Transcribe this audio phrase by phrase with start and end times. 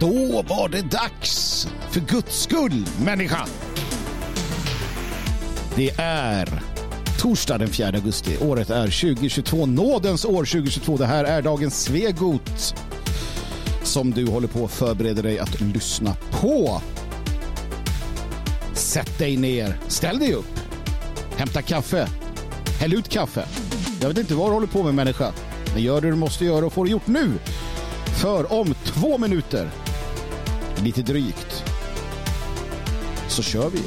[0.00, 1.68] Då var det dags.
[1.90, 3.46] För guds skull, människa.
[5.76, 6.62] Det är
[7.18, 8.36] torsdag den 4 augusti.
[8.40, 9.66] Året är 2022.
[9.66, 10.96] Nådens år 2022.
[10.96, 12.74] Det här är dagens Svegot
[13.82, 16.82] som du håller på att förbereda dig att lyssna på.
[18.74, 19.78] Sätt dig ner.
[19.88, 20.60] Ställ dig upp.
[21.36, 22.08] Hämta kaffe.
[22.80, 23.44] Häll ut kaffe.
[24.00, 25.32] Jag vet inte vad du håller på med människa.
[25.74, 27.32] Men gör det du måste göra och får det gjort nu.
[28.20, 29.70] För om två minuter,
[30.80, 31.64] lite drygt,
[33.28, 33.82] så kör vi.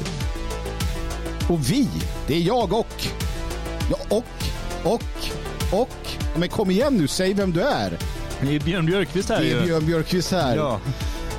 [1.48, 1.88] Och vi,
[2.26, 3.06] det är jag och.
[3.90, 4.24] Ja, och,
[4.92, 5.02] och,
[5.80, 6.08] och.
[6.36, 7.98] Men kom igen nu, säg vem du är.
[8.40, 9.64] Det är Björn Björkqvist här Det är ju.
[9.66, 10.56] Björn Björkqvist här.
[10.56, 10.80] Ja.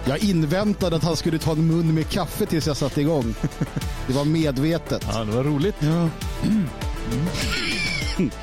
[0.08, 3.36] Jag inväntade att han skulle ta en mun med kaffe tills jag satte igång.
[4.08, 5.08] Det var medvetet.
[5.14, 5.76] ja, det var roligt.
[5.80, 6.10] Ja.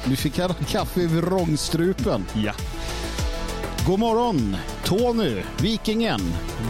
[0.05, 2.27] Nu fick han kaffe i vrångstrupen.
[2.35, 2.53] Ja.
[3.87, 4.57] God morgon,
[4.99, 6.21] Tony, Vikingen,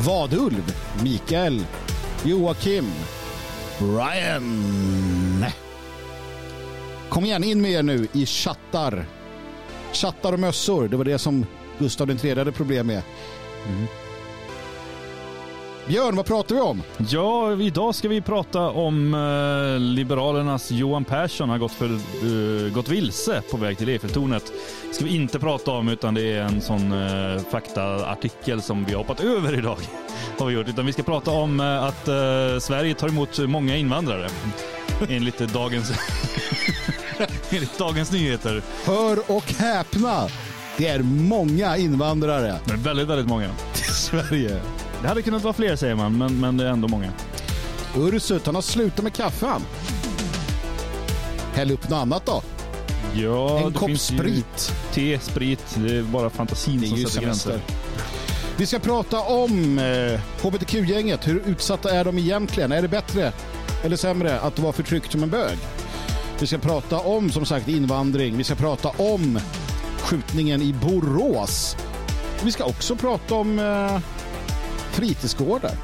[0.07, 1.67] Vadulv, Mikael,
[2.25, 2.93] Joakim,
[3.79, 5.45] Brian.
[7.09, 9.05] Kom igen, in med er nu i chattar.
[9.93, 11.47] Chattar och mössor, det var det som
[11.79, 13.03] Gustav III hade problem med.
[15.87, 16.83] Björn, vad pratar vi om?
[17.09, 22.89] ja, idag ska vi prata om eh, Liberalernas Johan Persson har gått, för, eh, gått
[22.89, 24.53] vilse på väg till Eiffeltornet.
[24.89, 28.93] Det ska vi inte prata om utan det är en sån uh, faktaartikel som vi
[28.93, 29.79] har hoppat över idag.
[30.39, 30.69] Har vi gjort.
[30.69, 34.29] Utan vi ska prata om eh, att eh, Sverige tar emot många invandrare.
[35.09, 35.93] Enligt dagens,
[37.51, 38.63] enligt dagens nyheter.
[38.85, 40.29] Hör och häpna!
[40.77, 43.51] Det är många invandrare Men väldigt, väldigt många.
[43.73, 44.61] till Sverige.
[45.03, 47.13] Det hade kunnat vara fler säger man, men, men det är ändå många.
[47.97, 49.63] Ursut, han har slutat med kaffe han.
[51.55, 52.43] Häll upp något annat då.
[53.15, 54.73] Ja, en det kopp sprit.
[54.93, 57.51] Te, sprit, det är bara fantasin Det är som sätter semester.
[57.51, 57.75] gränser.
[58.57, 61.29] Vi ska prata om eh, hbtq-gänget.
[61.29, 62.73] Hur utsatta är de egentligen?
[62.73, 63.33] Är det bättre
[63.85, 65.59] eller sämre att vara förtryckt som en bög?
[66.41, 68.37] Vi ska prata om, som sagt, invandring.
[68.37, 69.41] Vi ska prata om
[69.99, 71.77] skjutningen i Borås.
[72.43, 73.99] Vi ska också prata om eh,
[74.93, 75.77] fritidsgårdar.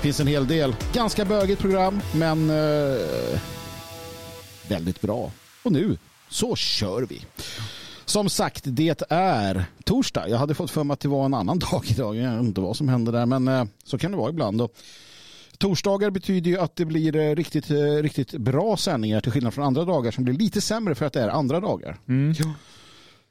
[0.00, 0.76] finns en hel del.
[0.92, 3.40] Ganska bögigt program, men eh,
[4.68, 5.30] väldigt bra.
[5.62, 5.98] Och nu
[6.28, 7.24] så kör vi.
[8.04, 10.28] Som sagt, det är torsdag.
[10.28, 12.16] Jag hade fått för mig att det var en annan dag idag.
[12.16, 14.60] Jag vet inte vad som hände där, men eh, så kan det vara ibland.
[14.60, 14.72] Och
[15.58, 19.64] torsdagar betyder ju att det blir eh, riktigt, eh, riktigt bra sändningar till skillnad från
[19.64, 21.98] andra dagar som blir lite sämre för att det är andra dagar.
[22.08, 22.34] Mm.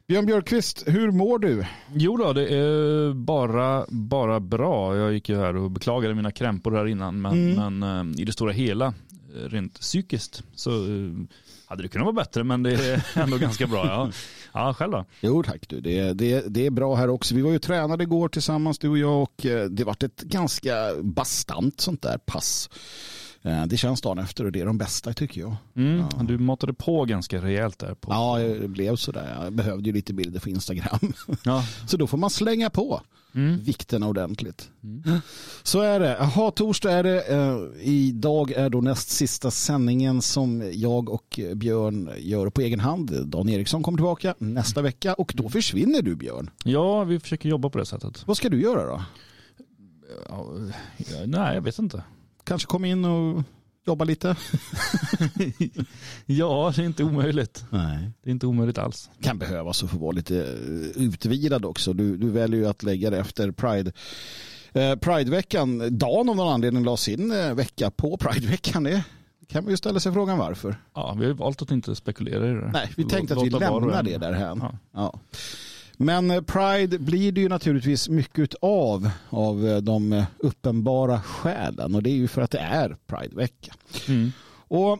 [0.07, 1.65] Björn Björkqvist, hur mår du?
[1.93, 4.97] Jo då, det är bara, bara bra.
[4.97, 7.79] Jag gick ju här och beklagade mina krämpor här innan, men, Mm.
[7.79, 11.11] men eh, i det stora hela, eh, rent psykiskt, så eh,
[11.65, 13.85] hade det kunnat vara bättre, men det är ändå ganska bra.
[13.85, 14.11] Ja,
[14.53, 15.05] ja själv då?
[15.21, 17.35] Jo tack du, det, det, det är bra här också.
[17.35, 21.79] Vi var ju tränade igår tillsammans du och jag och det vart ett ganska bastant
[21.81, 22.69] sånt där pass.
[23.43, 25.55] Eh, Det känns dagen efter och det är de bästa tycker jag.
[25.75, 27.93] Mm, Du matade på ganska rejält där.
[27.95, 28.11] På.
[28.11, 29.37] Ja, det blev sådär.
[29.43, 31.13] Jag behövde ju lite bilder för Instagram.
[31.43, 31.63] Ja.
[31.87, 33.01] Så då får man slänga på
[33.35, 33.59] Mm.
[33.63, 34.69] vikten ordentligt.
[35.63, 36.17] Så är det.
[36.19, 37.21] Jaha, torsdag är det.
[37.21, 43.25] Eh, idag är då näst sista sändningen som jag och Björn gör på egen hand.
[43.27, 46.49] Dan Eriksson kommer tillbaka nästa vecka och då försvinner du Björn.
[46.63, 48.27] ja, vi försöker jobba på det sättet.
[48.27, 49.03] Vad ska du göra då?
[50.29, 50.47] Ja,
[51.25, 52.03] nej, jag vet inte.
[52.43, 53.43] Kanske komma in och
[53.85, 54.35] jobba lite?
[56.25, 57.65] Ja, det är inte omöjligt.
[57.69, 58.11] Nej.
[58.23, 59.09] Det är inte omöjligt alls.
[59.21, 61.93] Kan behövas att få vara lite eh, utvilad också.
[61.93, 63.91] Du, du väljer ju att lägga det efter Pride.
[64.73, 68.83] Eh, Prideveckan, Dan av någon anledning la sin eh, vecka på Prideveckan.
[68.83, 69.03] Det
[69.47, 70.75] kan man ju ställa sig frågan varför.
[70.93, 72.71] Ja, vi har valt att inte spekulera i det.
[72.73, 74.59] Nej, vi tänkte att vi lämnar det därhän.
[74.61, 74.77] Ja.
[74.93, 75.19] Ja.
[75.97, 81.95] Men eh, Pride blir det ju naturligtvis mycket av, av eh, de eh, uppenbara skälen.
[81.95, 83.73] Och det är ju för att det är Pridevecka.
[84.07, 84.31] Mm.
[84.67, 84.91] Och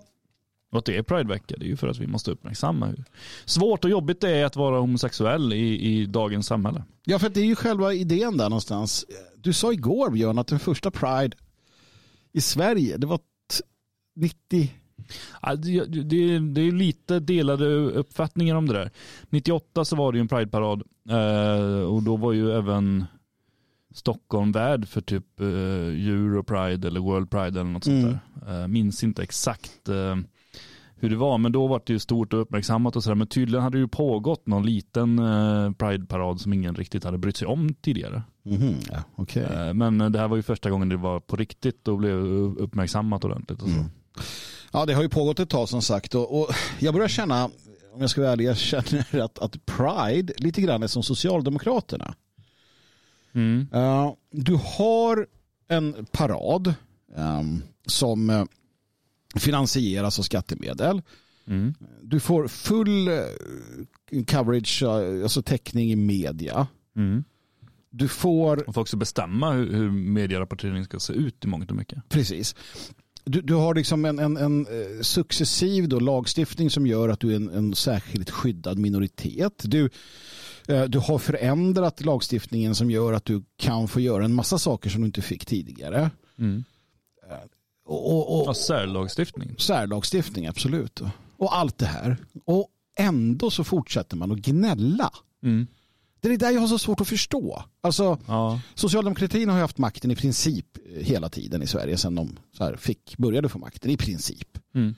[0.72, 3.04] Och att det är Pridevecka, det är ju för att vi måste uppmärksamma hur
[3.46, 6.84] svårt och jobbigt det är att vara homosexuell i, i dagens samhälle.
[7.06, 9.06] Ja, för det är ju själva idén där någonstans.
[9.38, 11.38] Du sa igår Björn att den första Pride
[12.32, 13.24] i Sverige, det var t-
[14.16, 14.72] 90...
[15.42, 18.92] Ja, Det, det, det är lite delade uppfattningar om det där.
[19.30, 23.06] 98 så var det ju en Prideparad eh, och då var ju även
[23.94, 28.02] Stockholm värd för typ eh, Euro Pride eller World Pride eller något Mm.
[28.02, 28.62] sånt där.
[28.62, 30.16] Eh, minns inte exakt eh,
[30.96, 33.16] hur det var, men då var det ju stort och uppmärksammat och sådär.
[33.16, 37.38] Men tydligen hade det ju pågått någon liten eh, Pride-parad som ingen riktigt hade brytt
[37.38, 38.24] sig om tidigare.
[38.44, 39.42] Mhm, ja.
[39.42, 42.16] Eh, men det här var ju första gången det var på riktigt och blev
[42.58, 43.62] uppmärksammat ordentligt.
[43.62, 43.76] Och så.
[43.76, 43.90] Mm.
[44.74, 47.46] Ja, det har ju pågått ett tag som sagt och, och jag börjar känna,
[47.94, 52.16] om jag ska vara ärlig, jag känner att, att Pride lite grann är som Socialdemokraterna.
[53.34, 53.68] Mm.
[53.74, 55.28] Uh, du har
[55.68, 56.74] en parad
[57.16, 58.46] um, som uh,
[59.36, 61.02] finansieras av skattemedel.
[61.48, 61.74] Mm.
[62.02, 64.84] Du får full uh, coverage,
[65.24, 66.68] alltså täckning i media.
[66.96, 67.24] Mm.
[67.90, 68.64] Du får...
[68.66, 72.10] Man får också bestämma hur, hur medierapporteringen ska se ut i mångt och mycket.
[72.10, 72.56] Precis.
[73.26, 74.68] Du, du har liksom en, en, en
[75.02, 79.64] successiv då lagstiftning som gör att du är en, en särskilt skyddad minoritet.
[79.64, 79.90] Du,
[80.88, 85.02] du har förändrat lagstiftningen som gör att du kan få göra en massa saker som
[85.02, 86.12] du inte fick tidigare.
[86.40, 86.64] Mm.
[87.86, 89.56] Och, och, och, ja, särlagstiftning.
[89.58, 91.02] Särlagstiftning, absolut.
[91.38, 92.18] Och allt det här.
[92.46, 92.68] Och
[93.00, 95.12] ändå så fortsätter man att gnälla.
[95.44, 95.68] Mm.
[96.24, 97.64] Det är det där jag har så svårt att förstå.
[97.82, 98.62] Alltså, ja.
[98.76, 100.66] Socialdemokratin har ju haft makten i princip
[100.96, 103.92] hela tiden i Sverige sedan de så fick, började få makten.
[103.92, 104.58] I princip.
[104.76, 104.96] Mm.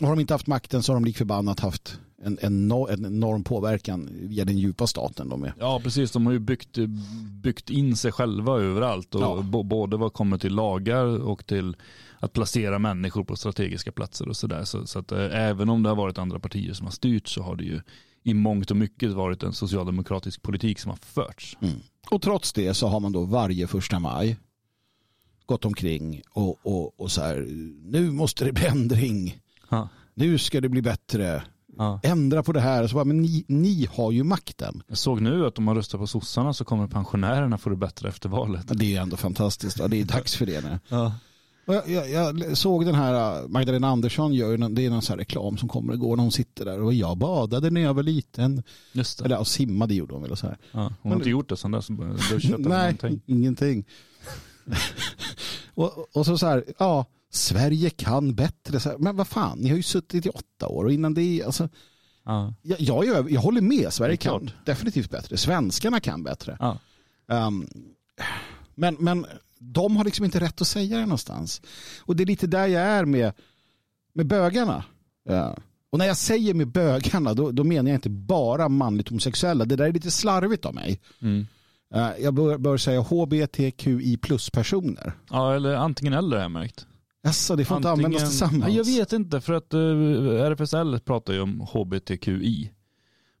[0.00, 3.06] Och har de inte haft makten så har de lik förbannat haft en, en, en
[3.06, 5.28] enorm påverkan via den djupa staten.
[5.28, 5.54] De är.
[5.58, 6.12] Ja, precis.
[6.12, 6.78] De har ju byggt,
[7.42, 9.14] byggt in sig själva överallt.
[9.14, 9.62] Och ja.
[9.62, 11.76] Både vad kommer till lagar och till
[12.18, 14.64] att placera människor på strategiska platser och sådär.
[14.64, 17.42] Så, så att äh, även om det har varit andra partier som har styrt så
[17.42, 17.80] har det ju
[18.24, 21.56] i mångt och mycket varit en socialdemokratisk politik som har förts.
[21.60, 21.74] Mm.
[22.10, 24.36] Och trots det så har man då varje första maj
[25.46, 27.46] gått omkring och, och, och så här,
[27.84, 29.40] nu måste det bli ändring.
[29.70, 29.88] Ha.
[30.14, 31.42] Nu ska det bli bättre.
[31.76, 32.00] Ja.
[32.02, 32.86] Ändra på det här.
[32.86, 34.82] Så bara, men ni, ni har ju makten.
[34.86, 38.08] Jag såg nu att om man röstar på sossarna så kommer pensionärerna få det bättre
[38.08, 38.64] efter valet.
[38.68, 39.78] Ja, det är ändå fantastiskt.
[39.78, 40.78] Ja, det är dags för det nu.
[40.88, 41.14] Ja.
[41.66, 45.16] Jag, jag, jag, såg den här äh, Magdalena Andersson gör någon, det är någon här
[45.16, 48.62] reklam som kommer igår när hon sitter där och jag badade när jag var liten.
[48.92, 49.24] Just det.
[49.24, 50.58] Eller och simmade gjorde hon väl och så här.
[50.72, 51.88] Ja, hon har inte gjort det sen dess.
[51.90, 53.20] Nej, någonting.
[53.26, 53.84] ingenting.
[55.74, 58.80] och, och så så här, ja, Sverige kan bättre.
[58.80, 61.42] Så här, men vad fan, ni har ju suttit i åtta år och innan det,
[61.46, 61.68] alltså.
[62.24, 62.54] Ja.
[62.62, 65.36] Jag, jag, jag, jag håller med, Sverige kan definitivt bättre.
[65.36, 66.56] Svenskarna kan bättre.
[66.60, 66.78] Ja.
[67.26, 67.68] Um,
[68.74, 69.26] men, men
[69.72, 71.62] de har liksom inte rätt att säga det någonstans.
[72.00, 73.32] Och det är lite där jag är med,
[74.12, 74.84] med bögarna.
[75.28, 75.56] Ja.
[75.90, 79.64] Och när jag säger med bögarna då, då, menar jag inte bara manligt homosexuella.
[79.64, 81.00] Det där är lite slarvigt av mig.
[81.22, 81.46] Mm.
[82.20, 85.12] Jag bör, bör säga hbtqi plus-personer.
[85.30, 86.86] Ja, eller antingen eller har jag märkt.
[87.26, 87.96] Alltså, det får antingen...
[87.96, 88.74] inte användas tillsammans.
[88.74, 92.70] Jag vet inte, för att uh, RFSL pratar ju om hbtqi.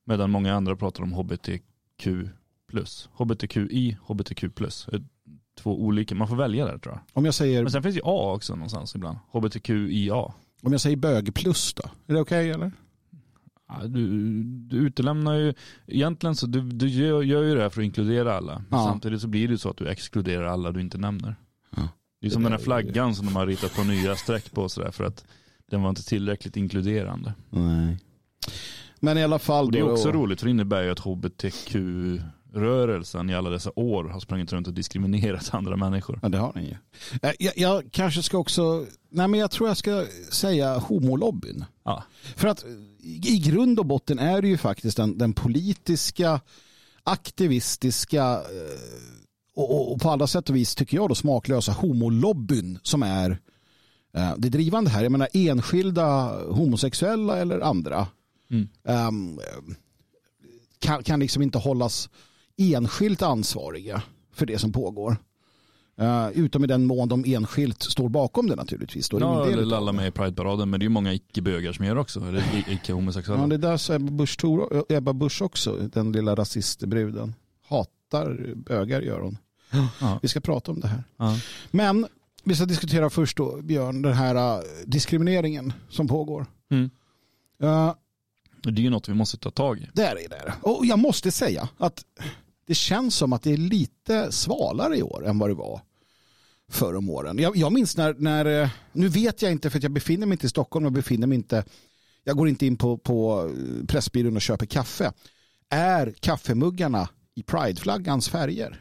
[0.04, 2.08] Medan många andra pratar om hbtq
[2.70, 3.08] plus.
[3.12, 4.86] hbtqi, hbtq plus
[5.54, 7.02] två olika, man får välja där tror jag.
[7.12, 7.62] Om jag säger...
[7.62, 9.18] Men sen finns ju A också någonstans ibland.
[9.30, 10.14] HBTQIA.
[10.62, 11.82] Om jag säger bög plus då?
[12.06, 12.72] Är det okej okay, eller?
[13.68, 15.54] Ja, du, du utelämnar ju,
[15.86, 18.62] egentligen så du, du gör, gör ju det här för att inkludera alla.
[18.70, 18.84] Ja.
[18.84, 21.36] samtidigt så blir det så att du exkluderar alla du inte nämner.
[21.76, 21.88] Ja.
[22.20, 23.14] Det är som det den här flaggan ju...
[23.14, 25.24] som de har ritat på nya streck på sådär för att
[25.70, 27.34] den var inte tillräckligt inkluderande.
[27.50, 27.98] Nej.
[29.00, 29.64] Men i alla fall.
[29.64, 30.18] Och det är också då...
[30.18, 31.76] roligt för det innebär ju att HBTQ
[32.54, 36.18] rörelsen i alla dessa år har sprungit runt och diskriminerat andra människor.
[36.22, 36.76] Ja, det har ni ju.
[37.22, 41.64] Eh, jag, jag, kanske ska också, nej men jag tror jag ska säga homolobbyn.
[41.84, 42.04] Ja.
[42.36, 42.64] För att
[43.24, 46.40] i grund och botten är det ju faktiskt den, den politiska,
[47.04, 49.14] aktivistiska eh,
[49.56, 53.38] och, och, på alla sätt och vis tycker jag då smaklösa homolobbyn som är
[54.16, 55.02] eh, det drivande här.
[55.02, 58.06] Jag menar enskilda homosexuella eller andra
[58.50, 58.68] mm.
[58.82, 59.40] um,
[60.78, 62.10] kan, kan liksom inte hållas
[62.56, 65.16] enskilt ansvariga för det som pågår.
[66.00, 69.08] Uh, utom i den mån de enskilt står bakom det naturligtvis.
[69.08, 71.96] Då ja, eller lalla med i Pride-paraden, men det är ju många icke-bögar som gör
[71.96, 73.42] också, eller icke-homosexuella.
[73.42, 77.34] Ja, det är där så Ebba Busch, Tor, Ebba Busch också, den lilla rasistbruden.
[77.68, 79.38] Hatar bögar gör hon.
[80.00, 80.18] Ja.
[80.22, 81.04] Vi ska prata om det här.
[81.16, 81.38] Ja.
[81.70, 82.06] Men
[82.44, 86.46] vi ska diskutera först då, Björn, den här uh, diskrimineringen som pågår.
[86.70, 86.90] Mm.
[87.62, 87.94] Uh,
[88.62, 89.88] det är ju något vi måste ta tag i.
[89.92, 90.54] Det är det.
[90.62, 92.04] Och jag måste säga att
[92.66, 95.80] det känns som att det är lite svalare i år än vad det var
[96.70, 97.38] förr om åren.
[97.38, 100.34] Jag, jag minns när, när, eh, nu vet jag inte för att jag befinner mig
[100.34, 101.64] inte i Stockholm och befinner mig inte,
[102.24, 105.12] jag går inte in på, på eh, Pressbyrån och köper kaffe.
[105.70, 108.80] Är kaffemuggarna i Prideflaggans färger?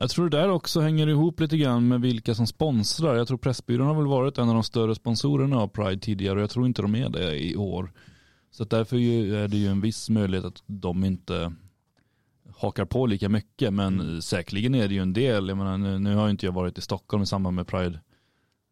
[0.00, 3.16] Jag tror det där också hänger ihop lite grann med vilka som sponsrar.
[3.16, 6.42] Jag tror Pressbyrån har väl varit en av de större sponsorerna av Pride tidigare och
[6.42, 7.92] jag tror inte de är det i år.
[8.50, 11.52] Så därför är det ju en viss möjlighet att de inte
[12.56, 13.72] hakar på lika mycket.
[13.72, 14.22] Men mm.
[14.22, 15.48] säkerligen är det ju en del.
[15.48, 18.00] Jag menar, nu, nu har inte jag varit i Stockholm i samband med Pride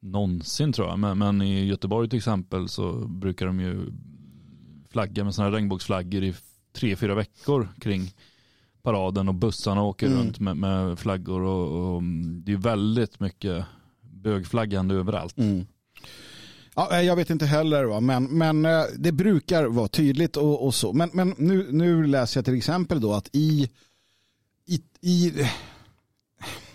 [0.05, 0.99] någonsin tror jag.
[0.99, 3.93] Men, men i Göteborg till exempel så brukar de ju
[4.91, 6.35] flagga med sådana här regnbågsflaggor i
[6.73, 8.11] tre, fyra veckor kring
[8.83, 10.19] paraden och bussarna åker mm.
[10.19, 12.03] runt med, med flaggor och, och,
[12.45, 13.65] det är väldigt mycket
[14.01, 15.39] bögflaggande överallt.
[15.39, 15.67] Mm.
[16.75, 18.01] Ja, eh, jag vet inte heller, va?
[18.01, 20.93] Men, men eh, det brukar vara tydligt och, och så.
[20.93, 23.71] Men, men nu, nu läser jag till exempel då att i,
[24.67, 25.33] i, i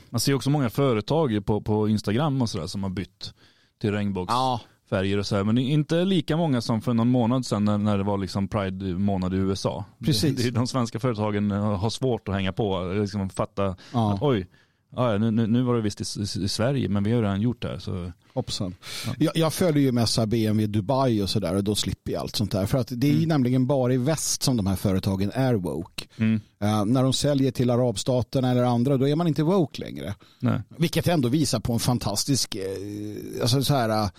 [0.10, 3.34] Man ser också många företag på, på Instagram och sådär som har bytt
[3.82, 5.44] till regnbågsfärger och så här.
[5.44, 9.34] Men inte lika många som för någon månad sedan när, när det var liksom Pride-månad
[9.34, 9.86] i USA.
[10.06, 10.44] Precis.
[10.44, 14.14] Det, de svenska företagen har svårt att hänga på, liksom fatta Ja.
[14.14, 14.48] att oj,
[14.96, 17.68] ja, nu, nu, var det visst i, i, Sverige men vi har redan gjort det
[17.68, 17.80] här.
[17.80, 18.76] Så, Hoppsan.
[19.18, 22.52] Jag, jag följer ju mest BMW Dubai och sådär och då slipper jag allt sånt
[22.52, 22.66] där.
[22.66, 26.06] För att det är ju nämligen bara i väst som de här företagen är woke.
[26.18, 30.16] mm, Eh, när de säljer till arabstaterna eller andra då är man inte woke längre.
[30.40, 30.62] nej.
[30.78, 34.10] Vilket ändå visar på en fantastisk eh, alltså så här, eh,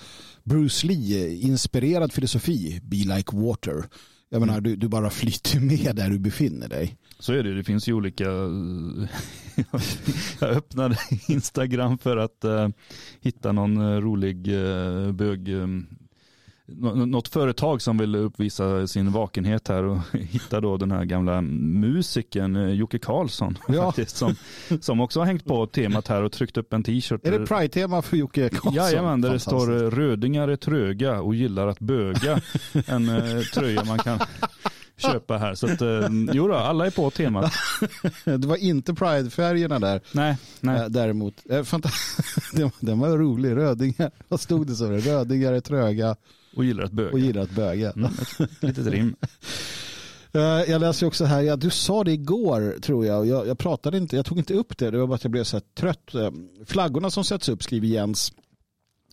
[0.45, 2.81] Bruce Lee-inspirerad filosofi.
[2.83, 3.85] Be like water.
[4.29, 6.97] Jag menar, du, du bara flyter med där du befinner dig.
[7.21, 8.25] Så är det, det finns ju olika,
[10.41, 10.97] jag öppnade
[11.29, 12.69] Instagram för att eh,
[13.21, 15.67] hitta någon eh, rolig uh, bög, eh,
[16.67, 21.41] nå- något företag som vill uppvisa sin vakenhet här och hitta då den här gamla
[21.41, 23.83] musikern eh, Jocke Karlsson Ja.
[23.87, 24.35] faktiskt, som,
[24.81, 27.27] som också har hängt på temat här och tryckt upp en t-shirt.
[27.27, 28.75] Är det Pride-tema för Jocke Karlsson?
[28.75, 32.41] Jajamän, där det står eh, rödingar är tröga och gillar att böga.
[32.87, 34.19] en eh, tröja man kan
[35.01, 35.55] köpa här.
[35.55, 37.53] Så att, eh, jo då, alla är på temat.
[38.25, 40.01] Det var inte Pride-färgerna där.
[40.13, 40.81] Nej, nej.
[40.81, 41.65] Eh, Däremot, eh,
[42.53, 43.57] den, den var rolig.
[43.57, 44.91] Rödingar, vad stod det så?
[44.91, 46.17] Rödingar är tröga
[46.57, 47.11] Och gillar att böga.
[47.13, 47.91] och gillar att böga.
[47.91, 49.17] Mm, ett litet rim.
[50.33, 54.17] Jag läser också här, ja, du sa det igår tror jag, jag, jag pratade inte,
[54.17, 56.11] jag tog inte upp det, det var bara att jag blev så här trött.
[56.67, 58.33] Flaggorna som sätts upp, skriver Jens,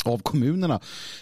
[0.06, 0.80] av kommunerna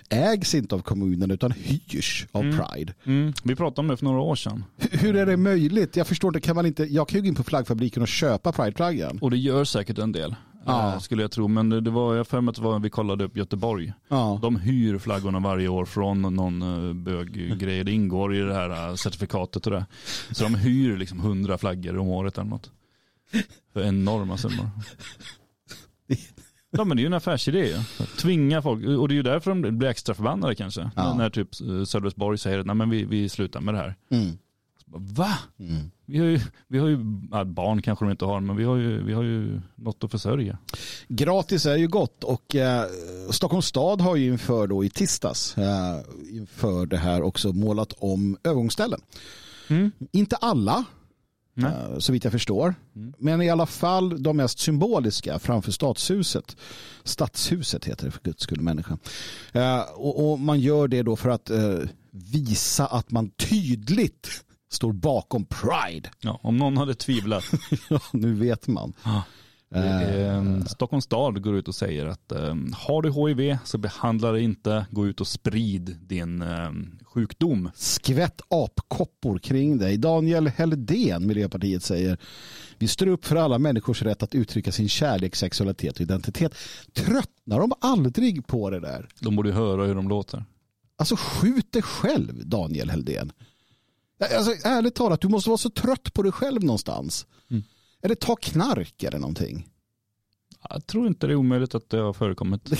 [0.10, 2.58] ägs inte av kommunen utan hyrs av Mm.
[2.58, 2.94] Pride.
[3.04, 3.34] Mm.
[3.44, 4.64] Vi pratade om det för några år sedan.
[4.78, 5.96] Hur- Hur är det möjligt?
[5.96, 8.52] Jag förstår inte, kan man inte, jag kan ju gå in på flaggfabriken och köpa
[8.52, 9.18] Pride-flaggan.
[9.22, 10.36] Och det gör säkert en del.
[10.66, 10.94] Ja.
[10.94, 11.48] eh, Skulle jag tro.
[11.48, 13.94] Men det var, jag för mig att var, vi kollade upp Göteborg.
[14.08, 14.40] Ja.
[14.42, 17.84] De hyr flaggorna varje år från någon eh, böggrej.
[17.84, 19.86] Det ingår i det här eh, certifikatet och det.
[20.32, 22.72] Så de hyr liksom hundra flaggor om året eller något.
[23.74, 24.70] För enorma summor.
[26.78, 27.76] Ja men det är ju en affärsidé.
[28.18, 30.92] Tvinga folk, och det är ju därför de blir extra förbannade kanske.
[30.96, 31.14] Ja.
[31.14, 33.96] När typ eh, Sölvesborg säger att nej men vi, vi slutar med det här.
[34.10, 34.38] Mm.
[34.86, 35.38] Bara, Va?
[35.60, 35.92] Mm.
[36.06, 36.98] Vi har ju, vi har ju
[37.46, 40.58] barn kanske de inte har, men vi har ju, vi har ju något att försörja.
[41.08, 42.86] Gratis är ju gott och eh,
[43.30, 46.00] Stockholms stad har ju inför då i tisdags eh,
[46.32, 49.02] inför det här också målat om övergångsställen.
[50.12, 50.86] Inte alla,
[51.56, 51.72] Nej.
[51.72, 52.76] eh, så vitt jag förstår.
[52.96, 53.14] Mm.
[53.20, 56.58] Men i alla fall de mest symboliska framför stadshuset.
[57.04, 58.98] Stadshuset heter det för guds skull människa.
[59.52, 61.80] Eh, och, och man gör det då för att eh,
[62.12, 66.10] visa att man tydligt står bakom Pride.
[66.20, 67.44] Ja, om någon hade tvivlat.
[67.90, 68.94] Ja, nu vet man.
[69.04, 69.22] Det
[69.76, 74.32] är, eh, Stockholms stad går ut och säger att eh, har du HIV så behandla
[74.32, 76.70] det inte, gå ut och sprid din eh,
[77.04, 77.70] sjukdom.
[77.76, 79.98] Skvätt apkoppor kring dig.
[79.98, 82.18] Daniel Helldén, Miljöpartiet, säger
[82.78, 86.56] vi står upp för alla människors rätt att uttrycka sin kärlek, sexualitet och identitet.
[86.94, 89.08] Tröttnar de aldrig på det där?
[89.20, 90.46] De borde höra hur de låter.
[90.98, 93.32] Alltså skjut dig själv, Daniel Helldén.
[94.36, 97.26] Alltså, ärligt talat, du måste vara så trött på dig själv någonstans.
[97.52, 97.64] Mm.
[98.06, 99.68] Eller ta knark eller någonting.
[100.70, 102.70] Jag tror inte det är omöjligt att det har förekommit.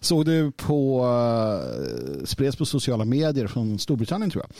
[0.00, 4.52] Såg du på, uh, spreds på sociala medier från Storbritannien tror jag.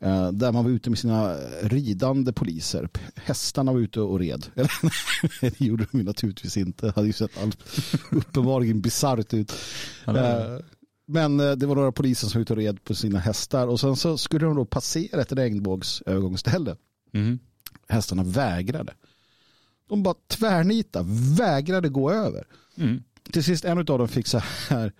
[0.00, 2.88] Eh, där man var ute med sina ridande poliser.
[3.14, 4.46] Hästarna var ute och red.
[4.54, 4.72] Eller,
[5.40, 6.86] det gjorde de naturligtvis inte.
[6.86, 7.58] Det hade ju sett allt
[8.10, 9.52] uppenbarligen bisarrt ut.
[10.06, 10.14] Eh,
[11.06, 13.66] Men eh, det var några poliser som var ute och red på sina hästar.
[13.66, 16.76] Och sen så skulle de då passera ett regnbågsövergångsställe.
[17.12, 17.38] Mhm.
[17.88, 18.94] Hästarna vägrade.
[19.88, 21.04] De bara tvärnita,
[21.38, 22.44] vägrade gå över.
[22.76, 23.02] Mm.
[23.32, 24.92] Till sist en av dem fick så här,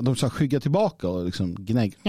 [0.00, 1.96] de sa skygga tillbaka och liksom gnägg.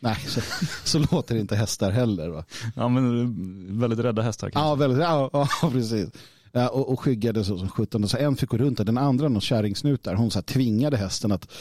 [0.00, 0.40] Nej, så,
[0.84, 2.28] så låter inte hästar heller.
[2.28, 2.44] Va?
[2.76, 4.68] Ja men väldigt rädda hästar kanske.
[4.68, 6.08] Ja, väldigt, ja, ja, precis.
[6.52, 8.08] Ja, och, och skyggade så som sjutton.
[8.08, 10.96] Så en fick gå runt och den andra, någon kärringsnut där, hon så här, tvingade
[10.96, 11.52] hästen att,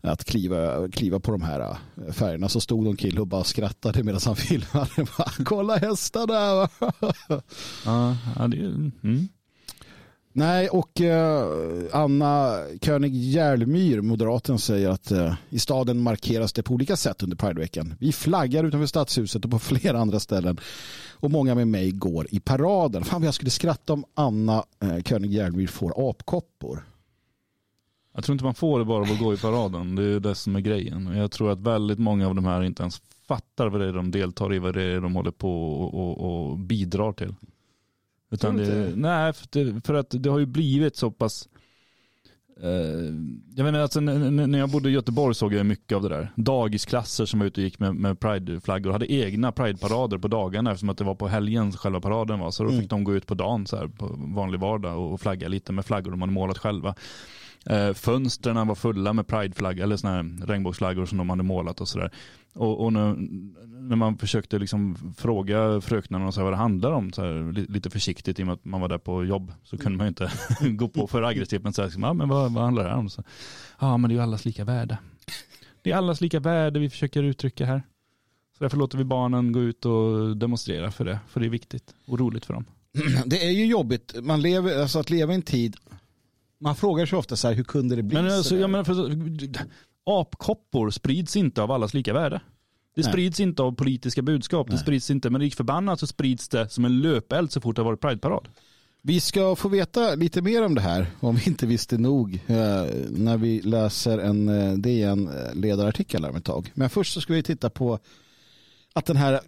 [0.00, 2.48] att kliva, kliva på de här äh, färgerna.
[2.48, 5.06] Så stod de kille och bara skrattade medan han filmade.
[5.18, 6.68] Bara, Kolla hästarna!
[7.84, 9.28] Ja, ja, det mm.
[10.38, 11.46] Nej, och eh,
[11.92, 17.36] Anna König Järlmyr, moderaten, säger att eh, i staden markeras det på olika sätt under
[17.36, 17.94] Prideveckan.
[17.98, 20.60] Vi flaggar utanför stadshuset och på flera andra ställen.
[21.12, 23.04] Och många med mig går i paraden.
[23.04, 26.84] Fan, jag skulle skratta om Anna eh, König Järlmyr får apkoppor.
[28.18, 29.94] Jag tror inte man får det bara av att gå i paraden.
[29.94, 31.16] Det är det som är grejen.
[31.16, 34.10] Jag tror att väldigt många av de här inte ens fattar vad det är de
[34.10, 37.34] deltar i, vad det är de håller på och, och, och bidrar till.
[38.30, 41.48] Utan det, nej, för, det, för att det har ju blivit så pass
[42.62, 42.70] eh,
[43.56, 46.32] jag menar, alltså, när jag bodde i Göteborg såg jag mycket av det där.
[46.36, 50.88] Dagisklasser som var ute och gick med, med prideflaggor hade egna prideparader på dagarna eftersom
[50.88, 52.50] att det var på helgen själva paraden var.
[52.50, 52.88] Så då fick Mm.
[52.88, 56.10] de gå ut på dagen så här, på vanlig vardag och flagga lite med flaggor
[56.10, 56.94] de hade målat själva.
[57.66, 61.88] Eh, fönstren var fulla med prideflaggor eller såna här regnbågsflaggor som de hade målat och
[61.88, 62.10] sådär.
[62.54, 63.14] Och, och när,
[63.80, 68.42] när man försökte liksom fråga fröknarna vad det handlar om, så här, lite försiktigt i
[68.42, 71.06] och med att man var där på jobb, så kunde man ju inte gå på
[71.06, 71.62] för aggressivt.
[71.62, 73.08] Men, så här, liksom, ja, men vad, vad handlar det här om?
[73.16, 73.22] Ja,
[73.80, 74.98] ja, men det är ju allas lika värde.
[75.82, 77.82] Det är allas lika värde vi försöker uttrycka här.
[78.58, 81.94] Så därför låter vi barnen gå ut och demonstrera för det, för det är viktigt
[82.06, 82.64] och roligt för dem.
[83.26, 85.76] Det är ju jobbigt, man lever, alltså att leva i en tid,
[86.60, 88.84] man frågar sig ofta så här, hur kunde det bli Men så alltså, jag menar,
[88.84, 89.18] för,
[90.06, 92.40] apkoppor sprids inte av allas lika värde.
[92.94, 93.12] Det Nej.
[93.12, 94.82] sprids inte av politiska budskap, det Nej.
[94.82, 97.86] sprids inte, men lik förbannat så sprids det som en löpeld så fort det har
[97.86, 98.48] varit Prideparad.
[99.02, 102.56] Vi ska få veta lite mer om det här, om vi inte visste nog, eh,
[103.10, 106.72] när vi läser en eh, DN-ledarartikel här om ett tag.
[106.74, 107.98] Men först så ska vi titta på
[108.92, 109.40] att den här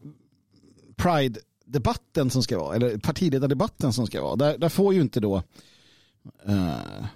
[0.96, 5.42] Pride-debatten som ska vara, eller partiledardebatten som ska vara, där, där får ju inte då
[6.46, 7.06] eh,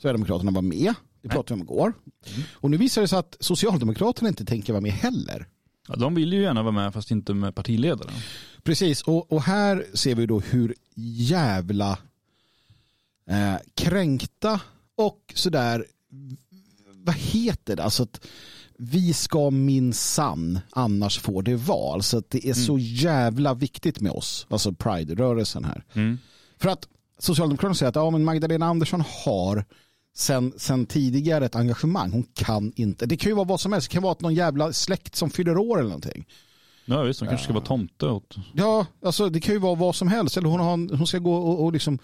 [0.00, 0.94] Sverigedemokraterna vara med.
[1.22, 1.92] Det pratade vi om igår.
[2.54, 5.46] Och nu visar det sig att Socialdemokraterna inte tänker vara med heller.
[5.88, 8.12] Ja, de vill ju gärna vara med fast inte med partiledaren.
[8.62, 11.98] Precis, och, och här ser vi då hur jävla
[13.30, 14.60] eh, kränkta
[14.96, 15.86] och sådär,
[16.92, 18.26] vad heter det, alltså att
[18.82, 22.02] vi ska minsann annars få det val.
[22.02, 25.84] Så att det är så jävla viktigt med oss, alltså Pride-rörelsen här.
[26.58, 26.88] För att
[27.20, 29.64] Socialdemokraterna säger att ja, men Magdalena Andersson har
[30.16, 32.10] sen, sen tidigare ett engagemang.
[32.12, 33.06] Hon kan inte.
[33.06, 33.90] Det kan ju vara vad som helst.
[33.90, 36.26] Det kan vara att någon jävla släkt som fyller år eller någonting.
[36.84, 38.36] Ja visst, de kanske ska vara tomte åt...
[38.54, 40.36] Ja, alltså det kan ju vara vad som helst.
[40.36, 41.98] Eller hon, har, en- hon ska gå och, och liksom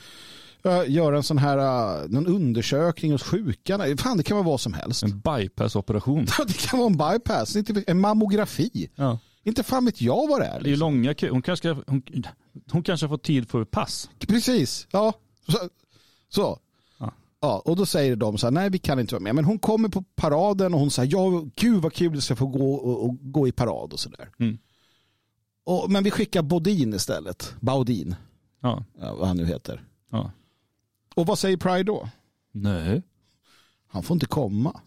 [0.65, 3.77] äh, göra en sån här äh, någon undersökning hos sjuka.
[3.77, 5.03] Nej, Fan, det kan vara vad som helst.
[5.03, 6.27] En bypassoperation.
[6.39, 7.57] Ja, Det kan vara en bypass,
[7.87, 8.89] en mammografi.
[8.95, 9.19] Ja.
[9.45, 10.51] Inte fan vet jag vad det är.
[10.51, 10.81] Det är ju Liksom.
[10.95, 12.03] långa kö- hon kanske, ska, hon,
[12.73, 14.11] hon kanske har fått tid för pass.
[14.19, 15.13] Precis, ja.
[15.49, 15.59] Så.
[16.29, 16.59] så.
[16.99, 17.13] Ja.
[17.41, 19.35] Ja, och då säger de så här, nej vi kan inte vara med.
[19.35, 22.47] Men hon kommer på paraden och hon säger, ja gud vad kul det ska få
[22.47, 24.31] gå, och, och gå i parad och sådär.
[24.39, 24.59] Mm.
[25.65, 28.15] Och, men vi skickar Bodin istället, Baudin,
[28.61, 28.85] Ja.
[29.01, 29.85] ja, vad han nu heter.
[30.11, 30.31] ja.
[31.15, 32.09] Och vad säger Pride då?
[32.53, 33.03] Nej.
[33.89, 34.81] Han får inte komma.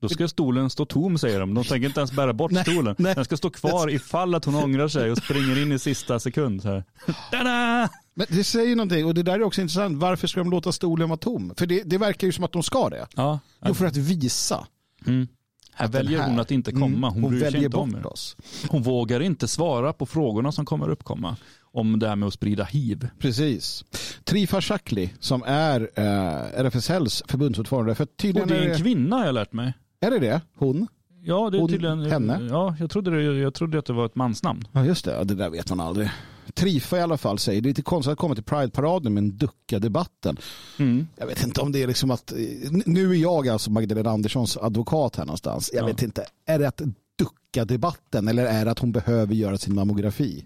[0.00, 1.54] Då ska stolen stå tom säger de.
[1.54, 2.94] De tänker inte ens bära bort Nej, stolen.
[2.98, 3.14] nej.
[3.14, 6.62] Den ska stå kvar ifall att hon ångrar sig och springer in i sista sekund.
[6.62, 6.84] Så här.
[7.30, 7.88] Tada!
[8.14, 9.98] Men det säger någonting och det där är också intressant.
[9.98, 11.52] Varför ska de låta stolen vara tom?
[11.56, 13.06] För det, det verkar ju som att de ska det.
[13.16, 13.38] Ja.
[13.66, 14.66] Jo, för att visa.
[15.06, 15.28] Mm.
[15.74, 16.84] Här väljer hon att inte komma.
[17.10, 18.04] Hon, Mm, hon bryr sig väljer inte om det.
[18.04, 18.36] oss.
[18.68, 21.36] Hon vågar inte svara på frågorna som kommer uppkomma.
[21.72, 23.08] Om det här med att sprida hiv.
[23.18, 23.84] Precis.
[24.24, 27.94] Trifa Shakli som är eh, RFSLs förbundsordförande.
[27.94, 29.72] För Och tydligen det är är en det, kvinna har jag lärt mig.
[30.00, 30.40] Är det det?
[30.56, 30.86] Hon?
[31.22, 32.00] Ja, det är Hon- tydligen...
[32.10, 32.46] henne?
[32.50, 34.64] Ja, jag trodde, det, jag trodde att det var ett mansnamn.
[34.72, 36.10] Ja just det, ja, det där vet man aldrig.
[36.54, 39.36] Trifa i alla fall säger det är lite konstigt att komma till Pride-paraden med en
[39.38, 40.36] ducka-debatten.
[40.78, 41.06] Mm.
[41.16, 42.38] Jag vet inte om det är liksom att, eh,
[42.86, 45.70] nu är jag alltså Magdalena Anderssons advokat här någonstans.
[45.74, 45.86] Jag Ja.
[45.86, 46.80] vet inte, är det att
[47.18, 50.44] ducka debatten eller är det att hon behöver göra sin mammografi?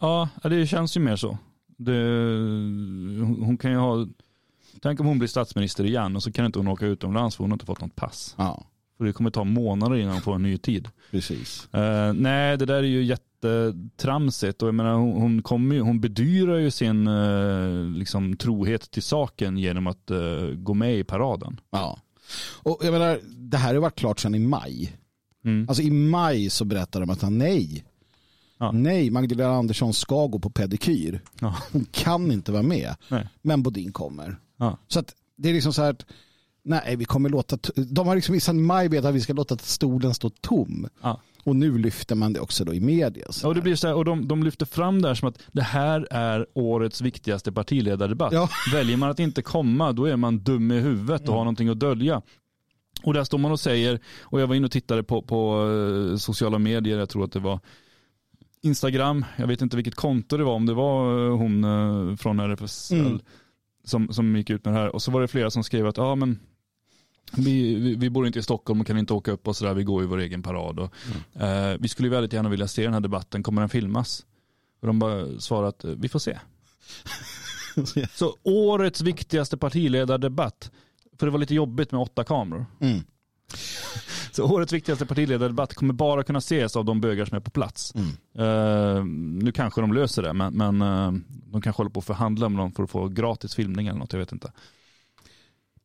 [0.00, 1.38] Ja, det känns ju mer så.
[1.78, 1.92] Det,
[3.24, 4.06] hon hon kan ju ha...
[4.82, 7.50] Tänk om hon blir statsminister igen och så kan inte hon åka utomlands för hon
[7.50, 8.34] har inte fått något pass.
[8.38, 8.64] Ja,
[8.98, 10.88] För det kommer ta månader innan hon får en ny tid.
[11.10, 11.74] precis.
[11.74, 16.00] Eh, nej, det där är ju jättetramsigt och jag menar hon, hon, kommer ju, hon
[16.00, 21.60] bedyrar ju sin eh, liksom, trohet till saken genom att eh, gå med i paraden.
[21.70, 22.00] Ja.
[22.62, 24.96] Och jag menar, det här har varit klart sedan i maj.
[25.44, 25.68] Mm.
[25.68, 27.84] Alltså i maj så berättade de att han nej.
[28.58, 28.72] Ja.
[28.72, 31.20] Nej, Magdalena Andersson ska gå på pedikyr.
[31.40, 31.56] Ja.
[31.72, 32.94] Hon kan inte vara med.
[33.08, 33.28] Nej.
[33.42, 34.38] Men Bodin kommer.
[34.56, 34.78] Ja.
[34.88, 36.06] Så att det är liksom så här att
[36.66, 40.14] nej, vi kommer låta, de har liksom sedan maj vetat att vi ska låta stolen
[40.14, 40.88] stå tom.
[41.02, 41.20] Ja.
[41.44, 43.26] Och nu lyfter man det också då i media.
[43.32, 45.38] Så Och, det blir så här, och de, de lyfter fram det här som att
[45.52, 48.32] det här är årets viktigaste partiledardebatt.
[48.32, 48.48] Ja.
[48.72, 51.78] Väljer man att inte komma då är man dum i huvudet och har någonting att
[51.80, 52.22] dölja.
[53.02, 55.68] Och där står man och säger, och jag var inne och tittade på, på
[56.12, 57.60] eh, sociala medier, jag tror att det var
[58.62, 62.40] Instagram, jag vet inte vilket konto det var, om det var eh, hon eh, från
[62.40, 63.20] RFSL Mm.
[63.84, 64.94] som, som gick ut med det här.
[64.94, 66.38] Och så var det flera som skrev att ja, men
[67.32, 69.84] vi, vi, vi bor inte i Stockholm och kan inte åka upp och sådär, vi
[69.84, 70.78] går i vår egen parad.
[70.78, 70.92] Och,
[71.42, 74.26] eh, vi skulle väldigt gärna vilja se den här debatten, kommer den filmas?
[74.80, 76.38] Och de bara svarade att eh, vi får se.
[78.14, 80.70] Så årets viktigaste partiledardebatt,
[81.18, 82.66] för det var lite jobbigt med åtta kameror.
[82.80, 83.00] Mm.
[84.32, 87.94] Så årets viktigaste partiledardebatt kommer bara kunna ses av de bögar som är på plats.
[87.94, 88.08] Mm.
[88.38, 89.04] Eh,
[89.44, 92.58] nu kanske de löser det, men, men eh, de kanske håller på att förhandla med
[92.58, 94.52] dem för att få gratis filmning eller något, jag vet inte.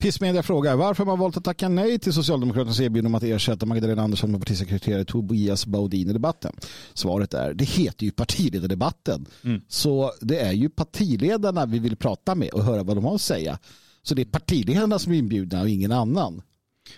[0.01, 4.01] Pissmedia frågar varför man valt att tacka nej till Socialdemokraternas erbjudande om att ersätta Magdalena
[4.01, 6.55] Andersson med partisekreterare Tobias Baudin i debatten.
[6.93, 9.25] Svaret är det heter ju partiledardebatten.
[9.43, 9.61] Mm.
[9.67, 13.21] Så det är ju partiledarna vi vill prata med och höra vad de har att
[13.21, 13.59] säga.
[14.03, 16.41] Så det är partiledarna som är inbjudna och ingen annan.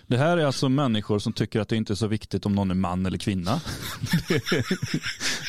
[0.06, 2.70] Det här är alltså människor som tycker att det inte är så viktigt om någon
[2.70, 3.60] är man eller kvinna.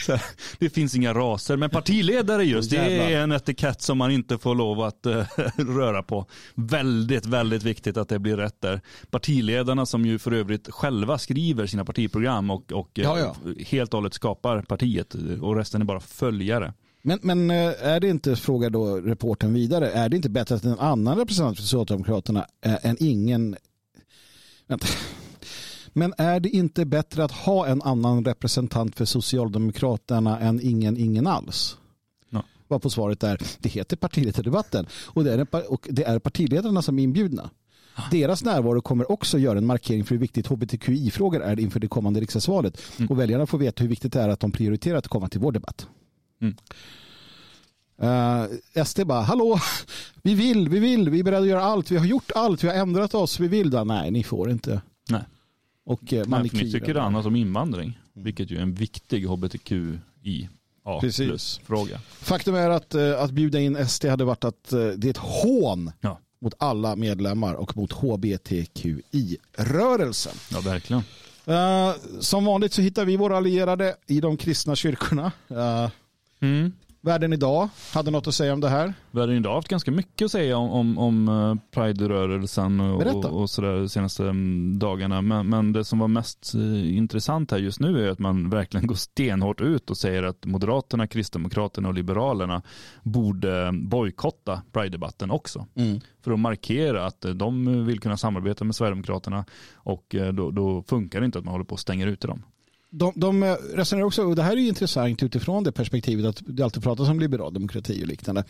[0.08, 0.22] det,
[0.60, 4.56] det finns inga raser, men partiledare just, det är en etikett som man inte får
[4.56, 5.24] lov att uh,
[5.58, 6.26] röra på.
[6.56, 8.82] Väldigt, väldigt viktigt att det blir rätt där.
[9.10, 13.36] Partiledarna som ju för övrigt själva skriver sina partiprogram och, och ja, ja.
[13.68, 16.74] helt och hållet skapar partiet och resten är bara följare.
[17.08, 20.64] Men, men eh, är det inte, frågar då reporten vidare, är det inte bättre att
[20.64, 23.56] en annan representant för Socialdemokraterna än ingen
[24.68, 24.88] Vänta.
[25.94, 31.28] Men är det inte bättre att ha en annan representant för Socialdemokraterna än ingen, ingen
[31.28, 31.78] alls?
[32.30, 32.44] Ja.
[32.68, 37.00] Var på svaret är, det heter partiledardebatten och det är, och det är partiledarna som
[37.00, 37.50] är inbjudna.
[38.12, 42.20] Deras närvaro kommer också göra en markering för hur viktigt hbtqi-frågor är inför det kommande
[42.20, 42.82] riksdagsvalet.
[42.98, 43.10] Mm.
[43.10, 45.52] Och väljarna får veta hur viktigt det är att de prioriterar att komma till vår
[45.52, 45.88] debatt.
[46.42, 46.56] Mm.
[48.04, 49.60] Uh, eh, SD bara, hallå,
[50.24, 52.68] vi vill, vi vill, vi är beredda att göra allt, vi har gjort allt, vi
[52.68, 53.70] har ändrat oss, vi vill.
[53.70, 53.84] Då.
[53.84, 54.82] Nej, ni får inte.
[55.10, 55.22] Nej.
[55.86, 58.24] Och, uh, Nej, för ni tycker annat om invandring, mm.
[58.24, 60.00] vilket ju är en viktig hbtqi
[60.86, 61.60] Ja, Precis.
[61.66, 62.00] fråga.
[62.20, 65.18] Faktum är att, uh, att bjuda in SD hade varit att uh, det är ett
[65.18, 66.20] hån ja.
[66.42, 70.34] mot alla medlemmar och mot hbtqi-rörelsen.
[70.52, 71.04] Ja, verkligen.
[71.48, 75.32] Uh, som vanligt så hittar vi våra allierade i de kristna kyrkorna.
[76.40, 76.74] Mm.
[77.06, 78.94] Världen idag hade något att säga om det här.
[79.12, 83.50] Världen idag har haft ganska mycket att säga om, om, om eh, Pride-rörelsen och, och
[83.50, 85.22] sådär de senaste mm, dagarna.
[85.22, 88.88] Men, men det som var mest eh, intressant här just nu är att man verkligen
[88.88, 92.62] går stenhårt ut och säger att Moderaterna, Kristdemokraterna och Liberalerna
[93.04, 95.68] borde bojkotta Pride-debatten också.
[95.76, 96.00] Mm.
[96.24, 101.20] För att markera att de vill kunna samarbeta med Sverigedemokraterna och eh, då, då funkar
[101.20, 102.44] det inte att man håller på att stänga ute dem
[102.98, 106.84] de, de resonerar också, och det här är intressant utifrån det perspektivet att det alltid
[106.84, 108.44] pratas om liberal demokrati och liknande.